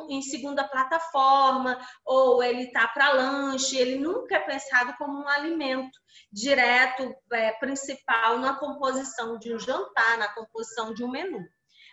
em 0.08 0.22
segunda 0.22 0.66
plataforma, 0.66 1.78
ou 2.04 2.42
ele 2.42 2.64
está 2.64 2.88
para 2.88 3.12
lanche, 3.12 3.76
ele 3.76 3.98
nunca 3.98 4.36
é 4.36 4.40
pensado 4.40 4.94
como 4.96 5.22
um 5.22 5.28
alimento 5.28 5.98
direto, 6.30 7.14
é, 7.32 7.52
principal, 7.52 8.38
na 8.38 8.54
composição 8.56 9.38
de 9.38 9.54
um 9.54 9.58
jantar, 9.58 10.16
na 10.16 10.28
composição 10.28 10.94
de 10.94 11.04
um 11.04 11.10
menu. 11.10 11.40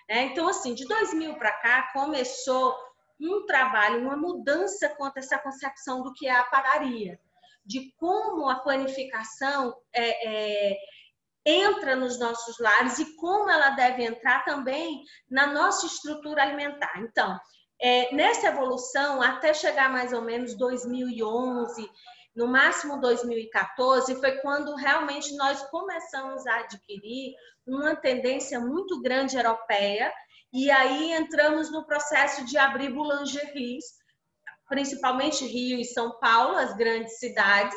Né? 0.07 0.23
Então, 0.23 0.47
assim, 0.47 0.73
de 0.73 0.87
2000 0.87 1.35
para 1.35 1.51
cá, 1.51 1.89
começou 1.91 2.75
um 3.19 3.45
trabalho, 3.45 4.01
uma 4.01 4.15
mudança 4.15 4.87
quanto 4.95 5.17
a 5.17 5.19
essa 5.19 5.37
concepção 5.37 6.01
do 6.01 6.13
que 6.13 6.27
é 6.27 6.31
a 6.31 6.45
padaria, 6.45 7.19
de 7.65 7.93
como 7.97 8.49
a 8.49 8.55
planificação 8.55 9.75
é, 9.93 10.71
é 10.71 10.77
entra 11.45 11.95
nos 11.95 12.19
nossos 12.19 12.57
lares 12.59 12.99
e 12.99 13.15
como 13.15 13.49
ela 13.49 13.71
deve 13.71 14.03
entrar 14.03 14.43
também 14.43 15.03
na 15.29 15.47
nossa 15.47 15.85
estrutura 15.85 16.43
alimentar. 16.43 16.99
Então, 16.99 17.39
é, 17.81 18.13
nessa 18.13 18.47
evolução, 18.47 19.21
até 19.21 19.53
chegar 19.53 19.89
mais 19.89 20.11
ou 20.11 20.21
menos 20.21 20.55
2011, 20.57 21.89
no 22.35 22.47
máximo 22.47 22.99
2014, 22.99 24.15
foi 24.15 24.37
quando 24.37 24.75
realmente 24.75 25.35
nós 25.35 25.61
começamos 25.69 26.45
a 26.45 26.59
adquirir 26.59 27.33
uma 27.65 27.95
tendência 27.95 28.59
muito 28.59 29.01
grande 29.01 29.37
europeia, 29.37 30.11
e 30.51 30.69
aí 30.71 31.13
entramos 31.13 31.71
no 31.71 31.85
processo 31.85 32.43
de 32.45 32.57
abrir 32.57 32.91
boulangeries, 32.91 33.85
principalmente 34.67 35.45
Rio 35.45 35.79
e 35.79 35.85
São 35.85 36.19
Paulo, 36.19 36.57
as 36.57 36.75
grandes 36.75 37.19
cidades, 37.19 37.75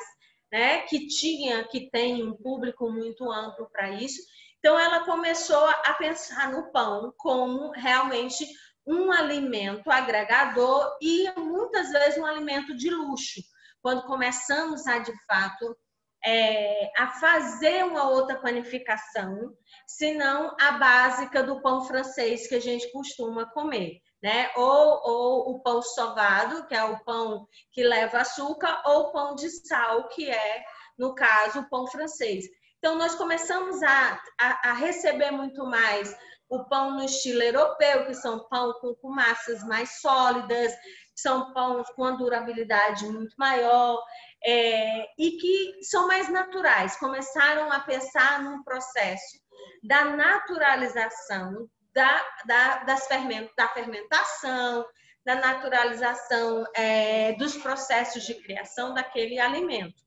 né, 0.52 0.82
que 0.82 1.06
tinha, 1.06 1.64
que 1.64 1.90
tem 1.90 2.22
um 2.22 2.34
público 2.34 2.90
muito 2.90 3.30
amplo 3.30 3.70
para 3.70 3.90
isso. 3.90 4.20
Então, 4.58 4.78
ela 4.78 5.04
começou 5.04 5.64
a 5.64 5.94
pensar 5.94 6.52
no 6.52 6.70
pão 6.70 7.12
como 7.16 7.70
realmente 7.70 8.46
um 8.86 9.10
alimento 9.10 9.90
agregador 9.90 10.98
e 11.00 11.30
muitas 11.38 11.90
vezes 11.90 12.18
um 12.18 12.26
alimento 12.26 12.76
de 12.76 12.90
luxo. 12.90 13.40
Quando 13.80 14.04
começamos 14.04 14.86
a, 14.86 14.98
de 14.98 15.12
fato, 15.24 15.76
é, 16.24 16.92
a 16.96 17.08
fazer 17.08 17.84
uma 17.84 18.08
outra 18.10 18.40
panificação, 18.40 19.56
senão 19.86 20.54
a 20.60 20.72
básica 20.72 21.42
do 21.42 21.60
pão 21.60 21.84
francês 21.84 22.46
que 22.46 22.54
a 22.54 22.60
gente 22.60 22.92
costuma 22.92 23.46
comer 23.46 24.00
né? 24.22 24.50
Ou, 24.54 25.00
ou 25.04 25.50
o 25.50 25.62
pão 25.62 25.82
sovado, 25.82 26.66
que 26.66 26.74
é 26.74 26.84
o 26.84 27.02
pão 27.04 27.46
que 27.72 27.82
leva 27.82 28.18
açúcar, 28.18 28.82
ou 28.86 29.00
o 29.00 29.12
pão 29.12 29.34
de 29.34 29.50
sal, 29.50 30.08
que 30.08 30.30
é, 30.30 30.64
no 30.98 31.14
caso, 31.14 31.60
o 31.60 31.68
pão 31.68 31.86
francês. 31.86 32.44
Então, 32.78 32.96
nós 32.96 33.14
começamos 33.14 33.82
a, 33.82 34.22
a, 34.40 34.70
a 34.70 34.72
receber 34.74 35.30
muito 35.30 35.64
mais 35.64 36.16
o 36.48 36.64
pão 36.64 36.90
no 36.92 37.04
estilo 37.04 37.42
europeu, 37.42 38.04
que 38.06 38.14
são 38.14 38.46
pão 38.48 38.74
com, 38.74 38.94
com 38.96 39.08
massas 39.08 39.64
mais 39.64 40.00
sólidas, 40.00 40.72
são 41.14 41.52
pães 41.52 41.88
com 41.94 42.02
uma 42.02 42.16
durabilidade 42.16 43.06
muito 43.06 43.34
maior 43.38 44.02
é, 44.44 45.06
e 45.18 45.32
que 45.38 45.82
são 45.82 46.06
mais 46.06 46.28
naturais. 46.28 46.96
Começaram 46.98 47.72
a 47.72 47.80
pensar 47.80 48.42
num 48.42 48.62
processo 48.62 49.40
da 49.82 50.04
naturalização 50.04 51.68
da, 51.94 52.26
da, 52.46 52.76
das 52.84 53.06
ferment, 53.06 53.48
da 53.56 53.68
fermentação, 53.68 54.84
da 55.24 55.36
naturalização 55.36 56.64
é, 56.74 57.32
dos 57.34 57.56
processos 57.56 58.24
de 58.24 58.34
criação 58.34 58.92
daquele 58.94 59.38
alimento. 59.38 60.02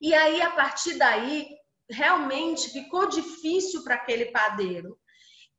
E 0.00 0.14
aí, 0.14 0.42
a 0.42 0.50
partir 0.50 0.94
daí, 0.94 1.48
realmente 1.88 2.70
ficou 2.70 3.08
difícil 3.08 3.82
para 3.82 3.94
aquele 3.94 4.26
padeiro, 4.26 4.98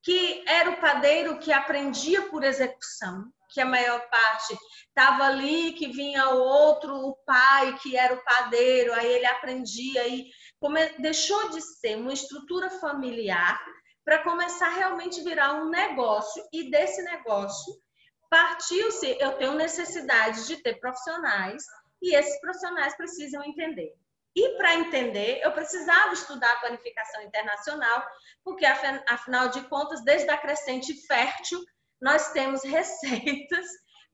que 0.03 0.43
era 0.47 0.69
o 0.69 0.79
padeiro 0.79 1.39
que 1.39 1.51
aprendia 1.51 2.29
por 2.29 2.43
execução, 2.43 3.31
que 3.49 3.59
a 3.59 3.65
maior 3.65 3.99
parte 4.09 4.57
estava 4.87 5.23
ali, 5.23 5.73
que 5.73 5.87
vinha 5.87 6.29
o 6.29 6.37
outro, 6.37 6.93
o 6.93 7.15
pai, 7.25 7.77
que 7.79 7.97
era 7.97 8.13
o 8.13 8.23
padeiro, 8.23 8.93
aí 8.93 9.07
ele 9.07 9.25
aprendia 9.25 10.07
e 10.07 10.29
deixou 10.99 11.49
de 11.49 11.61
ser 11.61 11.97
uma 11.97 12.13
estrutura 12.13 12.69
familiar 12.69 13.59
para 14.07 14.23
começar 14.23 14.69
realmente 14.69 15.21
virar 15.21 15.55
um 15.55 15.69
negócio. 15.69 16.41
E 16.53 16.71
desse 16.71 17.03
negócio 17.03 17.73
partiu-se, 18.29 19.17
eu 19.19 19.33
tenho 19.33 19.53
necessidade 19.53 20.47
de 20.47 20.63
ter 20.63 20.79
profissionais 20.79 21.61
e 22.01 22.15
esses 22.15 22.39
profissionais 22.39 22.95
precisam 22.95 23.43
entender. 23.43 23.93
E 24.33 24.55
para 24.55 24.75
entender, 24.75 25.41
eu 25.43 25.51
precisava 25.51 26.13
estudar 26.13 26.49
a 26.53 26.59
planificação 26.59 27.21
internacional, 27.23 28.01
porque 28.45 28.65
afinal 28.65 29.49
de 29.49 29.67
contas, 29.67 30.01
desde 30.05 30.29
a 30.29 30.37
crescente 30.37 31.05
fértil, 31.05 31.61
nós 32.01 32.31
temos 32.31 32.63
receitas 32.65 33.65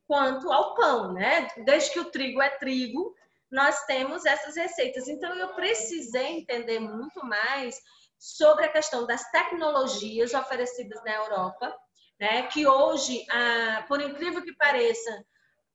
quanto 0.07 0.51
ao 0.51 0.73
pão, 0.73 1.13
né? 1.13 1.47
Desde 1.65 1.91
que 1.91 1.99
o 1.99 2.09
trigo 2.09 2.41
é 2.41 2.49
trigo, 2.49 3.13
nós 3.51 3.85
temos 3.85 4.25
essas 4.25 4.55
receitas. 4.55 5.07
Então, 5.07 5.35
eu 5.35 5.49
precisei 5.49 6.39
entender 6.39 6.79
muito 6.79 7.23
mais 7.23 7.79
sobre 8.23 8.63
a 8.63 8.71
questão 8.71 9.05
das 9.05 9.29
tecnologias 9.31 10.33
oferecidas 10.33 11.03
na 11.03 11.13
Europa, 11.13 11.75
né? 12.17 12.43
Que 12.43 12.65
hoje, 12.65 13.25
ah, 13.29 13.83
por 13.85 13.99
incrível 13.99 14.41
que 14.41 14.55
pareça, 14.55 15.25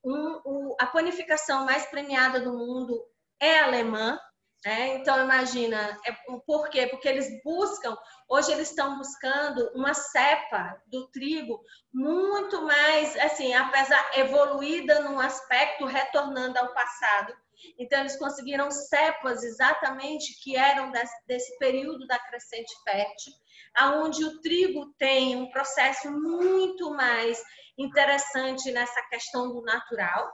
um, 0.02 0.40
um, 0.46 0.76
a 0.80 0.86
panificação 0.86 1.66
mais 1.66 1.84
premiada 1.86 2.40
do 2.40 2.54
mundo 2.56 3.04
é 3.38 3.58
alemã, 3.58 4.18
né? 4.64 4.94
Então, 4.94 5.22
imagina, 5.22 6.00
é, 6.06 6.12
por 6.46 6.70
quê? 6.70 6.86
Porque 6.86 7.06
eles 7.06 7.28
buscam, 7.44 7.94
hoje 8.26 8.50
eles 8.50 8.70
estão 8.70 8.96
buscando 8.96 9.70
uma 9.74 9.92
cepa 9.92 10.80
do 10.86 11.06
trigo 11.08 11.60
muito 11.92 12.62
mais, 12.62 13.14
assim, 13.18 13.52
apesar 13.52 14.18
evoluída 14.18 15.02
num 15.02 15.20
aspecto, 15.20 15.84
retornando 15.84 16.58
ao 16.58 16.72
passado. 16.72 17.36
Então, 17.78 18.00
eles 18.00 18.16
conseguiram 18.16 18.70
cepas 18.70 19.42
exatamente 19.42 20.40
que 20.42 20.56
eram 20.56 20.90
desse, 20.90 21.26
desse 21.26 21.58
período 21.58 22.06
da 22.06 22.18
crescente 22.18 22.72
fértil, 22.84 23.32
aonde 23.74 24.24
o 24.24 24.40
trigo 24.40 24.92
tem 24.98 25.36
um 25.36 25.50
processo 25.50 26.10
muito 26.10 26.90
mais 26.90 27.42
interessante 27.76 28.70
nessa 28.70 29.00
questão 29.08 29.52
do 29.52 29.62
natural. 29.62 30.30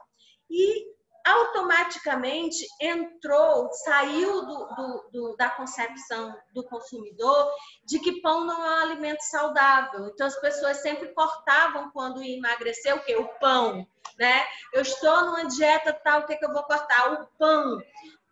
E 0.50 0.95
automaticamente 1.25 2.66
entrou, 2.81 3.73
saiu 3.73 4.45
do, 4.45 4.66
do, 4.75 5.11
do, 5.11 5.37
da 5.37 5.49
concepção 5.49 6.37
do 6.52 6.62
consumidor 6.64 7.50
de 7.85 7.99
que 7.99 8.21
pão 8.21 8.45
não 8.45 8.64
é 8.64 8.71
um 8.71 8.83
alimento 8.83 9.23
saudável. 9.23 10.09
Então 10.09 10.26
as 10.26 10.38
pessoas 10.40 10.78
sempre 10.78 11.14
cortavam 11.14 11.90
quando 11.90 12.23
ia 12.23 12.37
emagrecer 12.37 12.95
o 12.95 13.02
que? 13.02 13.16
O 13.16 13.28
pão, 13.38 13.87
né? 14.19 14.45
Eu 14.73 14.83
estou 14.83 15.25
numa 15.25 15.47
dieta 15.47 15.93
tal, 16.04 16.21
o 16.21 16.26
que, 16.26 16.37
que 16.37 16.45
eu 16.45 16.52
vou 16.52 16.62
cortar? 16.64 17.12
O 17.12 17.26
pão. 17.38 17.78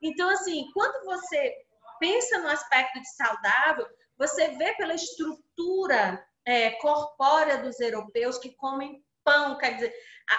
Então 0.02 0.28
assim, 0.28 0.66
quando 0.74 1.04
você 1.06 1.54
pensa 1.98 2.38
no 2.40 2.48
aspecto 2.48 3.00
de 3.00 3.08
saudável, 3.14 3.86
você 4.18 4.48
vê 4.48 4.74
pela 4.74 4.94
estrutura 4.94 6.22
é, 6.44 6.72
corpórea 6.72 7.58
dos 7.58 7.80
europeus 7.80 8.36
que 8.36 8.54
comem 8.56 9.02
pão, 9.24 9.56
quer 9.58 9.74
dizer, 9.74 9.94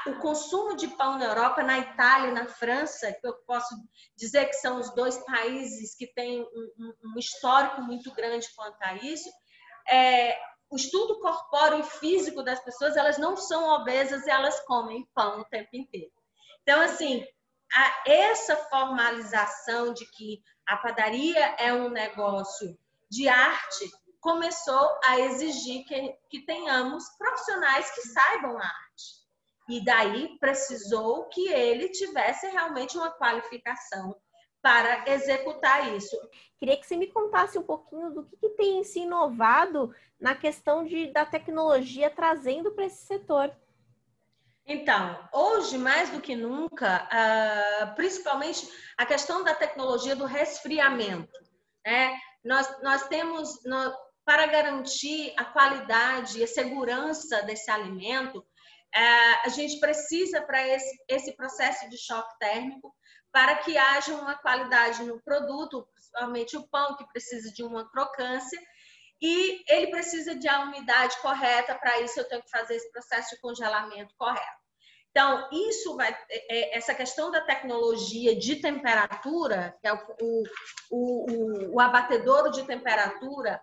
o 0.07 0.19
consumo 0.19 0.75
de 0.75 0.87
pão 0.87 1.17
na 1.17 1.25
Europa, 1.25 1.63
na 1.63 1.79
Itália 1.79 2.29
e 2.29 2.33
na 2.33 2.47
França, 2.47 3.11
que 3.13 3.27
eu 3.27 3.33
posso 3.45 3.75
dizer 4.15 4.45
que 4.45 4.53
são 4.53 4.79
os 4.79 4.93
dois 4.95 5.17
países 5.25 5.95
que 5.95 6.07
têm 6.07 6.41
um, 6.41 6.93
um 7.03 7.19
histórico 7.19 7.81
muito 7.81 8.11
grande 8.13 8.47
quanto 8.55 8.81
a 8.81 8.95
isso, 8.95 9.29
é, 9.89 10.37
o 10.69 10.75
estudo 10.75 11.19
corpóreo 11.19 11.79
e 11.79 11.83
físico 11.83 12.41
das 12.41 12.59
pessoas, 12.63 12.97
elas 12.97 13.17
não 13.17 13.37
são 13.37 13.69
obesas 13.69 14.25
e 14.25 14.29
elas 14.29 14.59
comem 14.61 15.07
pão 15.13 15.41
o 15.41 15.45
tempo 15.45 15.69
inteiro. 15.73 16.11
Então, 16.63 16.81
assim, 16.81 17.23
essa 18.05 18.55
formalização 18.55 19.93
de 19.93 20.05
que 20.11 20.41
a 20.65 20.77
padaria 20.77 21.55
é 21.59 21.73
um 21.73 21.89
negócio 21.89 22.77
de 23.09 23.27
arte 23.27 23.91
começou 24.23 24.99
a 25.03 25.19
exigir 25.19 25.83
que, 25.85 26.15
que 26.29 26.39
tenhamos 26.45 27.03
profissionais 27.17 27.93
que 27.93 28.01
saibam 28.07 28.57
a 28.57 28.63
arte. 28.63 29.23
E 29.67 29.83
daí 29.83 30.37
precisou 30.39 31.25
que 31.25 31.49
ele 31.49 31.89
tivesse 31.89 32.47
realmente 32.47 32.97
uma 32.97 33.11
qualificação 33.11 34.15
para 34.61 35.09
executar 35.11 35.93
isso. 35.93 36.17
Queria 36.57 36.77
que 36.77 36.87
você 36.87 36.95
me 36.95 37.07
contasse 37.07 37.59
um 37.59 37.63
pouquinho 37.63 38.11
do 38.11 38.23
que, 38.23 38.37
que 38.37 38.49
tem 38.51 38.81
se 38.85 39.01
inovado 39.01 39.93
na 40.17 40.33
questão 40.33 40.85
de, 40.85 41.11
da 41.11 41.25
tecnologia 41.25 42.09
trazendo 42.09 42.71
para 42.71 42.85
esse 42.85 43.05
setor. 43.05 43.53
Então, 44.65 45.19
hoje, 45.33 45.77
mais 45.77 46.09
do 46.11 46.21
que 46.21 46.33
nunca, 46.33 47.09
uh, 47.11 47.95
principalmente 47.95 48.65
a 48.97 49.05
questão 49.05 49.43
da 49.43 49.53
tecnologia 49.53 50.15
do 50.15 50.23
resfriamento. 50.23 51.37
Né? 51.85 52.17
Nós, 52.41 52.81
nós 52.81 53.07
temos, 53.09 53.61
nós, 53.65 53.93
para 54.25 54.45
garantir 54.47 55.33
a 55.37 55.45
qualidade 55.45 56.39
e 56.39 56.43
a 56.43 56.47
segurança 56.47 57.41
desse 57.43 57.69
alimento, 57.69 58.45
é, 58.95 59.45
a 59.45 59.49
gente 59.49 59.79
precisa 59.79 60.41
para 60.41 60.67
esse, 60.67 61.03
esse 61.07 61.35
processo 61.35 61.89
de 61.89 61.97
choque 61.97 62.37
térmico 62.39 62.95
para 63.31 63.55
que 63.55 63.75
haja 63.75 64.13
uma 64.13 64.35
qualidade 64.35 65.03
no 65.03 65.19
produto, 65.23 65.87
principalmente 65.93 66.55
o 66.55 66.67
pão, 66.67 66.95
que 66.95 67.07
precisa 67.07 67.51
de 67.51 67.63
uma 67.63 67.89
crocância, 67.89 68.61
e 69.19 69.63
ele 69.67 69.87
precisa 69.87 70.35
de 70.35 70.47
a 70.47 70.61
umidade 70.61 71.17
correta, 71.21 71.73
para 71.75 71.99
isso 72.01 72.19
eu 72.19 72.27
tenho 72.27 72.43
que 72.43 72.51
fazer 72.51 72.75
esse 72.75 72.91
processo 72.91 73.33
de 73.33 73.41
congelamento 73.41 74.13
correto. 74.17 74.63
Então, 75.09 75.47
isso 75.51 75.95
vai, 75.95 76.15
é, 76.29 76.77
essa 76.77 76.93
questão 76.93 77.31
da 77.31 77.41
tecnologia 77.41 78.35
de 78.35 78.57
temperatura, 78.57 79.75
que 79.79 79.87
é 79.87 79.93
o, 79.93 79.99
o, 80.21 80.43
o, 80.91 81.75
o 81.75 81.79
abatedouro 81.79 82.51
de 82.51 82.63
temperatura, 82.65 83.61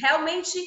realmente 0.00 0.58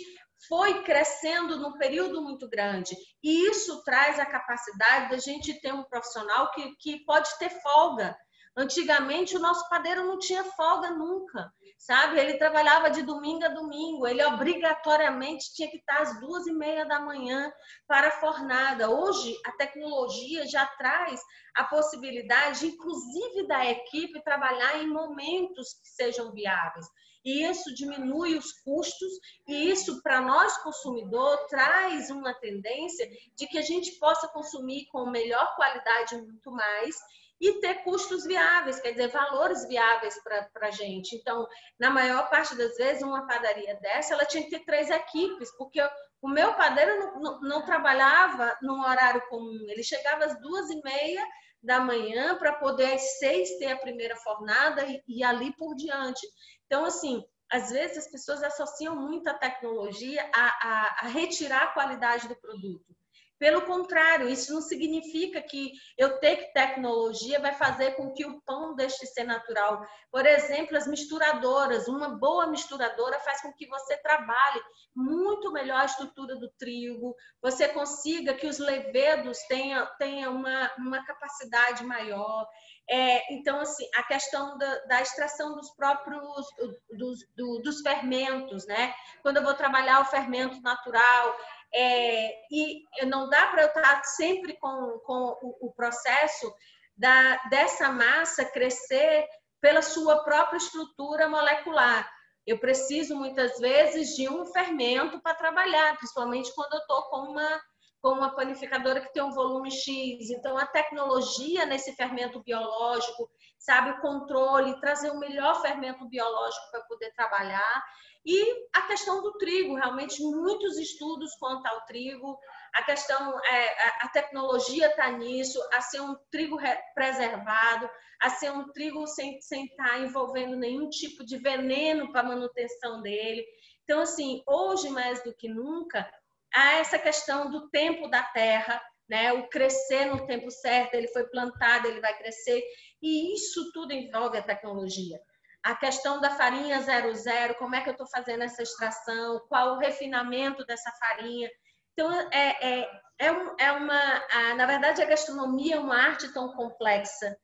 foi 0.48 0.84
crescendo 0.84 1.58
num 1.58 1.78
período 1.78 2.22
muito 2.22 2.48
grande. 2.50 2.96
E 3.24 3.50
isso 3.50 3.84
traz 3.84 4.20
a 4.20 4.26
capacidade 4.26 5.10
da 5.10 5.18
gente 5.18 5.60
ter 5.62 5.74
um 5.74 5.84
profissional 5.84 6.52
que, 6.52 6.76
que 6.78 7.04
pode 7.06 7.30
ter 7.40 7.50
folga. 7.62 8.16
Antigamente, 8.56 9.36
o 9.36 9.40
nosso 9.40 9.68
padeiro 9.70 10.04
não 10.04 10.18
tinha 10.18 10.44
folga 10.44 10.90
nunca, 10.90 11.52
sabe? 11.78 12.20
Ele 12.20 12.40
trabalhava 12.40 12.90
de 12.90 13.04
domingo 13.04 13.46
a 13.46 13.50
domingo, 13.50 14.08
ele 14.08 14.24
obrigatoriamente 14.26 15.54
tinha 15.54 15.70
que 15.70 15.78
estar 15.78 16.02
às 16.02 16.20
duas 16.20 16.48
e 16.48 16.54
meia 16.54 16.84
da 16.84 17.00
manhã 17.00 17.52
para 17.88 18.08
a 18.08 18.20
fornada. 18.20 18.90
Hoje, 18.90 19.36
a 19.46 19.52
tecnologia 19.52 20.48
já 20.48 20.66
traz 20.66 21.22
a 21.56 21.66
possibilidade, 21.66 22.66
inclusive, 22.66 23.48
da 23.48 23.64
equipe 23.64 24.24
trabalhar 24.24 24.82
em 24.82 24.88
momentos 24.88 25.74
que 25.74 25.90
sejam 25.90 26.32
viáveis 26.32 26.88
e 27.28 27.44
isso 27.44 27.76
diminui 27.76 28.38
os 28.38 28.54
custos 28.62 29.12
e 29.46 29.70
isso 29.70 30.02
para 30.02 30.22
nós 30.22 30.58
consumidor 30.60 31.38
traz 31.48 32.10
uma 32.10 32.34
tendência 32.34 33.06
de 33.36 33.46
que 33.48 33.58
a 33.58 33.62
gente 33.62 33.92
possa 34.00 34.30
consumir 34.30 34.86
com 34.86 35.10
melhor 35.10 35.54
qualidade 35.58 36.16
muito 36.16 36.50
mais 36.50 36.96
e 37.40 37.60
ter 37.60 37.84
custos 37.84 38.26
viáveis, 38.26 38.80
quer 38.80 38.92
dizer, 38.92 39.10
valores 39.10 39.68
viáveis 39.68 40.16
para 40.24 40.68
a 40.68 40.72
gente. 40.72 41.18
Então, 41.18 41.46
na 41.78 41.90
maior 41.90 42.30
parte 42.30 42.56
das 42.56 42.78
vezes, 42.78 43.04
uma 43.04 43.28
padaria 43.28 43.76
dessa, 43.76 44.14
ela 44.14 44.26
tinha 44.26 44.44
que 44.44 44.50
ter 44.50 44.64
três 44.64 44.90
equipes, 44.90 45.52
porque 45.58 45.82
o 46.22 46.30
meu 46.30 46.54
padeiro 46.54 46.98
não, 46.98 47.20
não, 47.20 47.42
não 47.42 47.66
trabalhava 47.66 48.58
num 48.62 48.80
horário 48.80 49.22
comum, 49.28 49.66
ele 49.68 49.84
chegava 49.84 50.26
às 50.26 50.40
duas 50.40 50.70
e 50.70 50.82
meia 50.82 51.28
da 51.62 51.80
manhã 51.80 52.38
para 52.38 52.54
poder 52.54 52.94
às 52.94 53.20
seis 53.20 53.58
ter 53.58 53.72
a 53.72 53.78
primeira 53.78 54.16
fornada 54.18 54.86
e, 54.86 55.04
e 55.08 55.24
ali 55.24 55.54
por 55.58 55.76
diante. 55.76 56.26
Então, 56.68 56.86
assim, 56.86 57.24
às 57.52 57.72
vezes 57.72 57.98
as 57.98 58.12
pessoas 58.12 58.44
associam 58.44 58.96
muito 58.96 59.28
a 59.30 59.34
tecnologia 59.34 60.30
a, 60.36 60.46
a, 60.46 60.98
a, 61.02 61.08
retirar 61.08 61.64
a 61.64 61.74
qualidade 61.74 62.28
do 62.28 62.36
produto. 62.36 62.96
Pelo 63.40 63.62
contrário, 63.64 64.28
isso 64.28 64.52
não 64.52 64.62
significa 64.62 65.42
que 65.42 65.72
eu 65.98 66.20
ter 66.20 66.52
tecnologia 66.54 67.40
vai 67.40 67.54
fazer 67.54 67.92
com 67.92 68.12
que 68.12 68.26
o 68.26 68.42
pão 68.42 68.76
deixe 68.76 69.00
de 69.00 69.08
ser 69.08 69.26
natural. 69.26 69.86
Por 70.12 70.26
exemplo, 70.26 70.76
as 70.76 70.88
misturadoras, 70.88 71.88
uma 71.88 72.10
boa 72.18 72.48
misturadora 72.48 73.20
faz 73.20 73.42
com 73.42 73.54
que 73.54 73.68
você 73.68 73.96
trabalhe 73.98 74.60
muito 74.96 75.52
melhor 75.52 75.82
a 75.82 75.86
estrutura 75.86 76.36
do 76.36 76.50
trigo, 76.58 77.16
você 77.42 77.68
consiga 77.68 78.34
que 78.34 78.48
os 78.48 78.58
levedos 78.58 79.38
tenham, 79.48 79.88
tenham 80.00 80.36
uma, 80.36 80.72
uma 80.80 81.06
capacidade 81.06 81.86
maior. 81.86 82.48
É, 82.90 83.34
então, 83.34 83.60
assim, 83.60 83.86
a 83.96 84.04
questão 84.04 84.58
da, 84.58 84.86
da 84.86 85.02
extração 85.02 85.56
dos 85.56 85.70
próprios 85.76 86.48
dos, 86.90 87.20
do, 87.36 87.60
dos 87.62 87.82
fermentos, 87.82 88.66
né? 88.66 88.94
Quando 89.22 89.38
eu 89.38 89.44
vou 89.44 89.54
trabalhar 89.54 90.00
o 90.00 90.06
fermento 90.06 90.62
natural, 90.62 91.38
é, 91.74 92.34
e 92.52 92.84
não 93.06 93.30
dá 93.30 93.48
para 93.48 93.64
eu 93.64 93.68
estar 93.68 94.04
sempre 94.04 94.58
com, 94.58 95.00
com 95.06 95.38
o, 95.42 95.68
o 95.68 95.74
processo 95.74 96.54
da, 96.96 97.38
dessa 97.50 97.92
massa 97.92 98.46
crescer 98.46 99.26
pela 99.62 99.82
sua 99.82 100.24
própria 100.24 100.58
estrutura 100.58 101.30
molecular. 101.30 102.10
Eu 102.46 102.60
preciso 102.60 103.16
muitas 103.16 103.60
vezes 103.60 104.16
de 104.16 104.30
um 104.30 104.46
fermento 104.46 105.22
para 105.22 105.36
trabalhar, 105.36 105.98
principalmente 105.98 106.54
quando 106.56 106.74
eu 106.74 106.80
estou 106.80 107.04
com 107.10 107.32
uma 107.32 107.62
com 108.00 108.10
uma 108.10 108.36
panificadora 108.36 109.02
que 109.02 109.12
tem 109.12 109.24
um 109.24 109.32
volume 109.32 109.72
X. 109.72 110.30
Então, 110.30 110.58
a 110.58 110.66
tecnologia 110.66 111.66
nesse 111.66 111.94
fermento 111.96 112.42
biológico, 112.44 113.30
sabe, 113.58 113.92
o 113.92 114.02
controle, 114.02 114.80
trazer 114.80 115.10
o 115.10 115.20
melhor 115.20 115.62
fermento 115.62 116.08
biológico 116.08 116.72
para 116.72 116.82
poder 116.84 117.12
trabalhar. 117.14 117.84
E 118.26 118.68
a 118.74 118.82
questão 118.84 119.22
do 119.22 119.38
trigo, 119.38 119.76
realmente 119.76 120.22
muitos 120.22 120.78
estudos 120.78 121.34
quanto 121.36 121.66
ao 121.66 121.86
trigo, 121.86 122.38
a 122.74 122.84
questão, 122.84 123.40
é, 123.46 124.04
a 124.04 124.10
tecnologia 124.10 124.88
está 124.88 125.10
nisso, 125.12 125.60
a 125.74 125.82
ser 125.82 126.02
um 126.02 126.16
trigo 126.30 126.58
preservado, 126.94 127.90
a 128.22 128.30
ser 128.30 128.52
um 128.52 128.72
trigo 128.72 129.08
sem, 129.08 129.40
sem 129.42 129.66
estar 129.66 129.90
tá 129.90 130.00
envolvendo 130.00 130.56
nenhum 130.56 130.90
tipo 130.90 131.26
de 131.26 131.38
veneno 131.38 132.12
para 132.12 132.24
manutenção 132.24 133.02
dele. 133.02 133.46
Então, 133.84 134.02
assim, 134.02 134.44
hoje 134.46 134.90
mais 134.90 135.24
do 135.24 135.34
que 135.34 135.48
nunca, 135.48 136.10
a 136.54 136.74
essa 136.74 137.00
questão 137.00 137.50
do 137.50 137.70
tempo 137.70 138.08
da 138.10 138.24
terra, 138.24 138.82
né? 139.08 139.32
O 139.34 139.48
crescer 139.48 140.06
no 140.06 140.26
tempo 140.26 140.52
certo, 140.52 140.96
ele 140.96 141.08
foi 141.08 141.24
plantado, 141.30 141.88
ele 141.88 142.02
vai 142.02 142.18
crescer, 142.18 142.64
e 143.02 143.34
isso 143.34 143.72
tudo 143.72 143.94
envolve 143.94 144.38
a 144.38 144.44
tecnologia. 144.44 145.20
A 145.64 145.76
questão 145.76 146.22
da 146.22 146.32
farinha 146.32 146.82
00, 146.82 147.56
como 147.56 147.76
é 147.76 147.82
que 147.82 147.90
eu 147.90 147.94
estou 147.94 148.08
fazendo 148.08 148.44
essa 148.44 148.64
extração, 148.64 149.42
qual 149.50 149.76
o 149.76 149.80
refinamento 149.80 150.66
dessa 150.66 150.92
farinha. 150.94 151.50
Então, 151.94 152.12
é, 152.32 152.82
é, 152.82 153.02
é, 153.20 153.28
é 153.60 153.72
uma. 153.72 154.26
A, 154.32 154.56
na 154.56 154.66
verdade, 154.66 155.02
a 155.02 155.06
gastronomia 155.06 155.76
é 155.76 155.80
uma 155.80 155.98
arte 155.98 156.32
tão 156.32 156.54
complexa, 156.54 157.36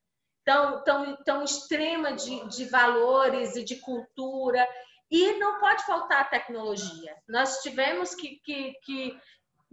tão, 0.45 0.84
tão, 0.84 1.15
tão 1.23 1.43
extrema 1.43 2.13
de, 2.13 2.47
de 2.47 2.65
valores 2.65 3.56
e 3.56 3.63
de 3.63 3.78
cultura, 3.78 4.65
e 5.10 5.34
não 5.39 5.60
pode 5.60 5.84
faltar 5.86 6.21
a 6.21 6.26
tecnologia. 6.26 7.15
Nós 7.28 7.62
tivemos 7.62 8.15
que, 8.15 8.39
que, 8.43 8.73
que 8.84 9.19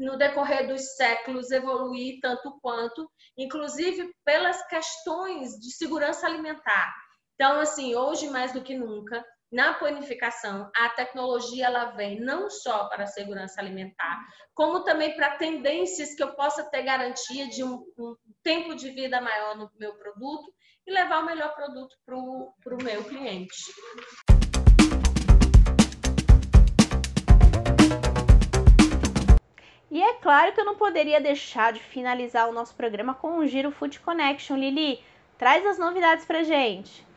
no 0.01 0.17
decorrer 0.17 0.67
dos 0.67 0.97
séculos, 0.97 1.51
evoluir 1.51 2.19
tanto 2.21 2.59
quanto, 2.63 3.09
inclusive 3.37 4.11
pelas 4.25 4.67
questões 4.67 5.53
de 5.61 5.71
segurança 5.73 6.27
alimentar. 6.27 6.95
Então, 7.43 7.59
assim, 7.59 7.95
hoje 7.95 8.29
mais 8.29 8.53
do 8.53 8.63
que 8.63 8.77
nunca, 8.77 9.25
na 9.51 9.73
panificação, 9.73 10.71
a 10.77 10.91
tecnologia 10.91 11.65
ela 11.65 11.87
vem 11.93 12.21
não 12.21 12.51
só 12.51 12.87
para 12.91 13.05
a 13.05 13.07
segurança 13.07 13.59
alimentar, 13.59 14.21
como 14.53 14.85
também 14.85 15.17
para 15.17 15.39
tendências 15.39 16.15
que 16.15 16.23
eu 16.23 16.35
possa 16.35 16.63
ter 16.65 16.83
garantia 16.83 17.49
de 17.49 17.65
um, 17.65 17.83
um 17.99 18.15
tempo 18.43 18.75
de 18.75 18.91
vida 18.91 19.23
maior 19.23 19.57
no 19.57 19.71
meu 19.79 19.95
produto 19.95 20.53
e 20.87 20.93
levar 20.93 21.23
o 21.23 21.25
melhor 21.25 21.55
produto 21.55 21.97
para 22.05 22.15
o 22.15 22.83
meu 22.85 23.05
cliente. 23.05 23.57
E 29.91 30.03
é 30.03 30.13
claro 30.17 30.53
que 30.53 30.61
eu 30.61 30.67
não 30.67 30.77
poderia 30.77 31.23
deixar 31.23 31.73
de 31.73 31.81
finalizar 31.81 32.51
o 32.51 32.53
nosso 32.53 32.75
programa 32.75 33.15
com 33.15 33.39
um 33.39 33.47
Giro 33.47 33.71
Food 33.71 33.99
Connection. 34.01 34.59
Lili, 34.59 35.03
traz 35.39 35.65
as 35.65 35.79
novidades 35.79 36.27
pra 36.27 36.43
gente. 36.43 37.09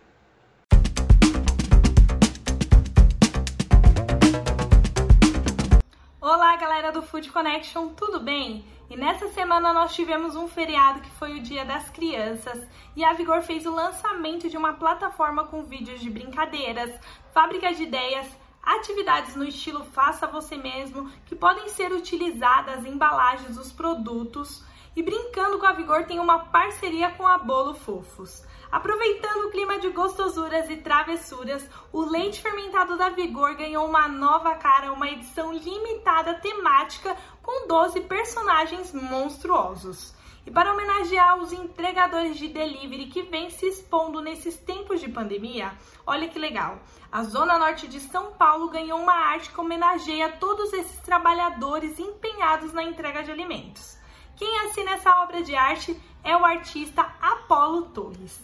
Olá, 6.25 6.55
galera 6.55 6.89
do 6.89 7.01
Food 7.01 7.29
Connection, 7.31 7.89
tudo 7.95 8.17
bem? 8.17 8.63
E 8.89 8.95
nessa 8.95 9.27
semana 9.27 9.73
nós 9.73 9.93
tivemos 9.93 10.37
um 10.37 10.47
feriado 10.47 11.01
que 11.01 11.09
foi 11.09 11.37
o 11.37 11.41
Dia 11.41 11.65
das 11.65 11.89
Crianças 11.89 12.65
e 12.95 13.03
a 13.03 13.11
Vigor 13.11 13.41
fez 13.41 13.65
o 13.65 13.75
lançamento 13.75 14.49
de 14.49 14.55
uma 14.55 14.71
plataforma 14.71 15.43
com 15.43 15.63
vídeos 15.63 15.99
de 15.99 16.09
brincadeiras, 16.09 16.97
fábrica 17.33 17.73
de 17.73 17.83
ideias 17.83 18.25
atividades 18.63 19.35
no 19.35 19.43
estilo 19.43 19.83
faça 19.83 20.25
você 20.25 20.55
mesmo 20.55 21.11
que 21.25 21.35
podem 21.35 21.67
ser 21.67 21.91
utilizadas 21.91 22.85
em 22.85 22.91
embalagens 22.91 23.57
dos 23.57 23.73
produtos. 23.73 24.63
E 24.95 25.01
brincando 25.01 25.57
com 25.57 25.65
a 25.65 25.71
Vigor 25.71 26.05
tem 26.05 26.19
uma 26.19 26.45
parceria 26.45 27.09
com 27.11 27.27
a 27.27 27.39
Bolo 27.39 27.73
Fofos. 27.73 28.43
Aproveitando 28.71 29.47
o 29.47 29.51
clima 29.51 29.79
de 29.79 29.89
gostosuras 29.89 30.69
e 30.69 30.77
travessuras, 30.77 31.67
o 31.91 32.01
leite 32.01 32.41
fermentado 32.41 32.95
da 32.95 33.09
Vigor 33.09 33.55
ganhou 33.55 33.87
uma 33.87 34.07
nova 34.07 34.53
cara, 34.55 34.93
uma 34.93 35.09
edição 35.09 35.51
limitada 35.51 36.35
temática 36.35 37.17
com 37.41 37.67
12 37.67 38.01
personagens 38.01 38.93
monstruosos. 38.93 40.13
E 40.45 40.51
para 40.51 40.71
homenagear 40.71 41.39
os 41.39 41.51
entregadores 41.51 42.37
de 42.37 42.49
delivery 42.49 43.07
que 43.07 43.23
vêm 43.23 43.49
se 43.49 43.65
expondo 43.65 44.21
nesses 44.21 44.57
tempos 44.57 45.01
de 45.01 45.09
pandemia, 45.09 45.71
olha 46.05 46.27
que 46.27 46.37
legal. 46.37 46.79
A 47.11 47.23
Zona 47.23 47.57
Norte 47.57 47.87
de 47.87 47.99
São 47.99 48.33
Paulo 48.33 48.69
ganhou 48.69 48.99
uma 48.99 49.13
arte 49.13 49.49
que 49.49 49.59
homenageia 49.59 50.29
todos 50.33 50.71
esses 50.73 50.99
trabalhadores 50.99 51.97
empenhados 51.97 52.73
na 52.73 52.83
entrega 52.83 53.23
de 53.23 53.31
alimentos. 53.31 53.92
Quem 54.43 54.59
assina 54.59 54.91
essa 54.95 55.21
obra 55.21 55.41
de 55.41 55.55
arte 55.55 55.97
é 56.21 56.35
o 56.35 56.43
artista 56.43 57.15
Apolo 57.21 57.83
Torres. 57.83 58.37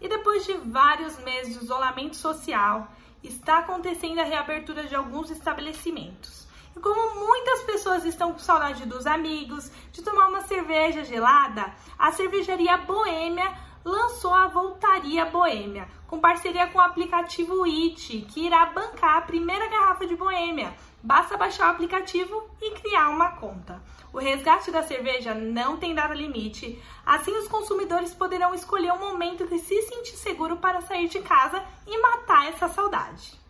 E 0.00 0.08
depois 0.08 0.46
de 0.46 0.52
vários 0.52 1.18
meses 1.18 1.58
de 1.58 1.64
isolamento 1.64 2.14
social, 2.14 2.86
está 3.24 3.58
acontecendo 3.58 4.20
a 4.20 4.24
reabertura 4.24 4.84
de 4.84 4.94
alguns 4.94 5.32
estabelecimentos. 5.32 6.46
E 6.76 6.78
como 6.78 7.26
muitas 7.26 7.62
pessoas 7.62 8.04
estão 8.04 8.32
com 8.32 8.38
saudade 8.38 8.86
dos 8.86 9.04
amigos, 9.04 9.68
de 9.90 10.00
tomar 10.00 10.28
uma 10.28 10.42
cerveja 10.42 11.02
gelada, 11.02 11.74
a 11.98 12.12
cervejaria 12.12 12.76
Boêmia 12.78 13.52
lançou 13.84 14.32
a 14.32 14.46
Voltaria 14.46 15.24
Boêmia, 15.24 15.88
com 16.06 16.20
parceria 16.20 16.68
com 16.68 16.78
o 16.78 16.82
aplicativo 16.82 17.64
It, 17.64 18.26
que 18.32 18.46
irá 18.46 18.66
bancar 18.66 19.16
a 19.16 19.22
primeira 19.22 19.66
garrafa 19.66 20.06
de 20.06 20.14
Boêmia. 20.14 20.72
Basta 21.02 21.36
baixar 21.36 21.68
o 21.68 21.70
aplicativo 21.72 22.48
e 22.60 22.70
criar 22.72 23.08
uma 23.08 23.32
conta. 23.32 23.82
O 24.12 24.18
resgate 24.18 24.70
da 24.70 24.82
cerveja 24.82 25.34
não 25.34 25.76
tem 25.76 25.94
data 25.94 26.14
limite, 26.14 26.80
assim 27.04 27.36
os 27.36 27.48
consumidores 27.48 28.14
poderão 28.14 28.54
escolher 28.54 28.92
o 28.92 28.98
momento 28.98 29.46
que 29.46 29.58
se 29.58 29.82
sentir 29.82 30.16
seguro 30.16 30.58
para 30.58 30.80
sair 30.82 31.08
de 31.08 31.20
casa 31.20 31.64
e 31.86 32.00
matar 32.00 32.48
essa 32.48 32.68
saudade. 32.68 33.40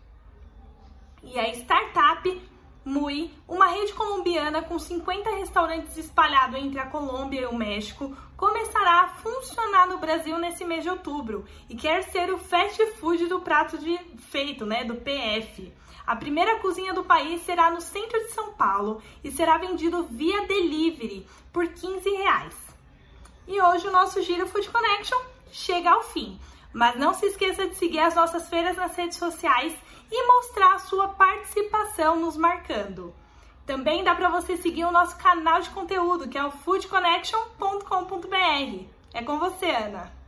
E 1.21 1.37
a 1.37 1.47
startup 1.53 2.41
Mui, 2.85 3.31
uma 3.47 3.67
rede 3.67 3.93
colombiana 3.93 4.61
com 4.61 4.77
50 4.77 5.37
restaurantes 5.37 5.95
espalhados 5.95 6.59
entre 6.59 6.79
a 6.79 6.85
Colômbia 6.85 7.41
e 7.41 7.45
o 7.45 7.55
México, 7.55 8.13
começará 8.35 9.03
a 9.03 9.07
funcionar 9.07 9.87
no 9.87 9.99
Brasil 9.99 10.37
nesse 10.37 10.65
mês 10.65 10.83
de 10.83 10.89
outubro 10.89 11.45
e 11.69 11.77
quer 11.77 12.03
ser 12.03 12.29
o 12.33 12.37
fast 12.37 12.85
food 12.97 13.27
do 13.27 13.39
prato 13.39 13.77
de 13.77 13.97
feito, 14.17 14.65
né, 14.65 14.83
do 14.83 14.95
PF. 14.95 15.71
A 16.05 16.15
primeira 16.15 16.59
cozinha 16.59 16.93
do 16.93 17.03
país 17.03 17.41
será 17.43 17.71
no 17.71 17.79
centro 17.79 18.19
de 18.19 18.31
São 18.31 18.51
Paulo 18.53 19.01
e 19.23 19.31
será 19.31 19.57
vendido 19.57 20.03
via 20.03 20.45
delivery 20.45 21.25
por 21.51 21.67
15 21.67 22.09
reais. 22.09 22.55
E 23.47 23.61
hoje 23.61 23.87
o 23.87 23.91
nosso 23.91 24.21
Giro 24.21 24.47
Food 24.47 24.69
Connection 24.69 25.19
chega 25.51 25.91
ao 25.91 26.03
fim. 26.03 26.39
Mas 26.73 26.97
não 26.97 27.13
se 27.13 27.27
esqueça 27.27 27.67
de 27.67 27.75
seguir 27.75 27.99
as 27.99 28.15
nossas 28.15 28.49
feiras 28.49 28.75
nas 28.75 28.95
redes 28.95 29.17
sociais 29.17 29.73
e 30.11 30.27
mostrar 30.27 30.73
a 30.73 30.79
sua 30.79 31.09
participação 31.09 32.19
nos 32.19 32.35
marcando. 32.35 33.13
Também 33.65 34.03
dá 34.03 34.13
para 34.13 34.29
você 34.29 34.57
seguir 34.57 34.83
o 34.83 34.91
nosso 34.91 35.15
canal 35.17 35.61
de 35.61 35.69
conteúdo, 35.69 36.27
que 36.27 36.37
é 36.37 36.43
o 36.43 36.51
foodconnection.com.br. 36.51 38.85
É 39.13 39.23
com 39.23 39.39
você, 39.39 39.69
Ana. 39.69 40.22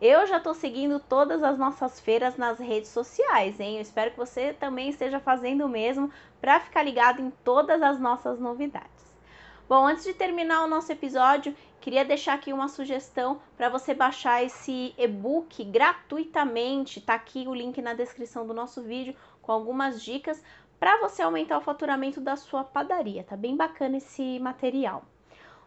Eu 0.00 0.28
já 0.28 0.36
estou 0.36 0.54
seguindo 0.54 1.00
todas 1.00 1.42
as 1.42 1.58
nossas 1.58 1.98
feiras 1.98 2.36
nas 2.36 2.60
redes 2.60 2.88
sociais, 2.90 3.58
hein? 3.58 3.76
Eu 3.76 3.82
espero 3.82 4.12
que 4.12 4.16
você 4.16 4.52
também 4.52 4.90
esteja 4.90 5.18
fazendo 5.18 5.66
o 5.66 5.68
mesmo 5.68 6.08
para 6.40 6.60
ficar 6.60 6.84
ligado 6.84 7.20
em 7.20 7.30
todas 7.42 7.82
as 7.82 7.98
nossas 7.98 8.38
novidades. 8.38 8.88
Bom, 9.68 9.84
antes 9.84 10.04
de 10.04 10.14
terminar 10.14 10.62
o 10.62 10.68
nosso 10.68 10.92
episódio, 10.92 11.54
queria 11.80 12.04
deixar 12.04 12.34
aqui 12.34 12.52
uma 12.52 12.68
sugestão 12.68 13.40
para 13.56 13.68
você 13.68 13.92
baixar 13.92 14.42
esse 14.44 14.94
e-book 14.96 15.64
gratuitamente. 15.64 17.00
Tá 17.00 17.14
aqui 17.14 17.48
o 17.48 17.54
link 17.54 17.82
na 17.82 17.92
descrição 17.92 18.46
do 18.46 18.54
nosso 18.54 18.80
vídeo 18.82 19.16
com 19.42 19.50
algumas 19.50 20.00
dicas 20.00 20.40
para 20.78 21.00
você 21.00 21.22
aumentar 21.22 21.58
o 21.58 21.62
faturamento 21.62 22.20
da 22.20 22.36
sua 22.36 22.62
padaria. 22.62 23.24
Tá 23.24 23.36
bem 23.36 23.56
bacana 23.56 23.96
esse 23.96 24.38
material. 24.38 25.04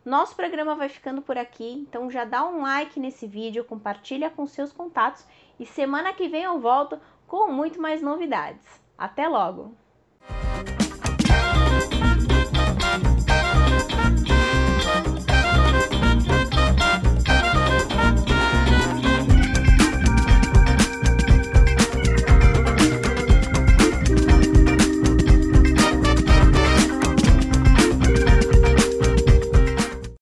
Nosso 0.04 0.36
programa 0.36 0.74
vai 0.74 0.90
ficando 0.90 1.22
por 1.22 1.38
aqui, 1.38 1.74
então 1.74 2.10
já 2.10 2.26
dá 2.26 2.44
um 2.44 2.64
like 2.64 3.00
nesse 3.00 3.28
vídeo, 3.28 3.64
compartilha 3.64 4.32
com 4.32 4.48
seus 4.48 4.74
contatos 4.74 5.24
e 5.60 5.66
semana 5.66 6.12
que 6.12 6.28
vem 6.28 6.44
eu 6.44 6.60
volto 6.60 7.00
com 7.28 7.52
muito 7.52 7.80
mais 7.80 8.02
novidades. 8.02 8.82
Até 8.98 9.28
logo! 9.28 9.76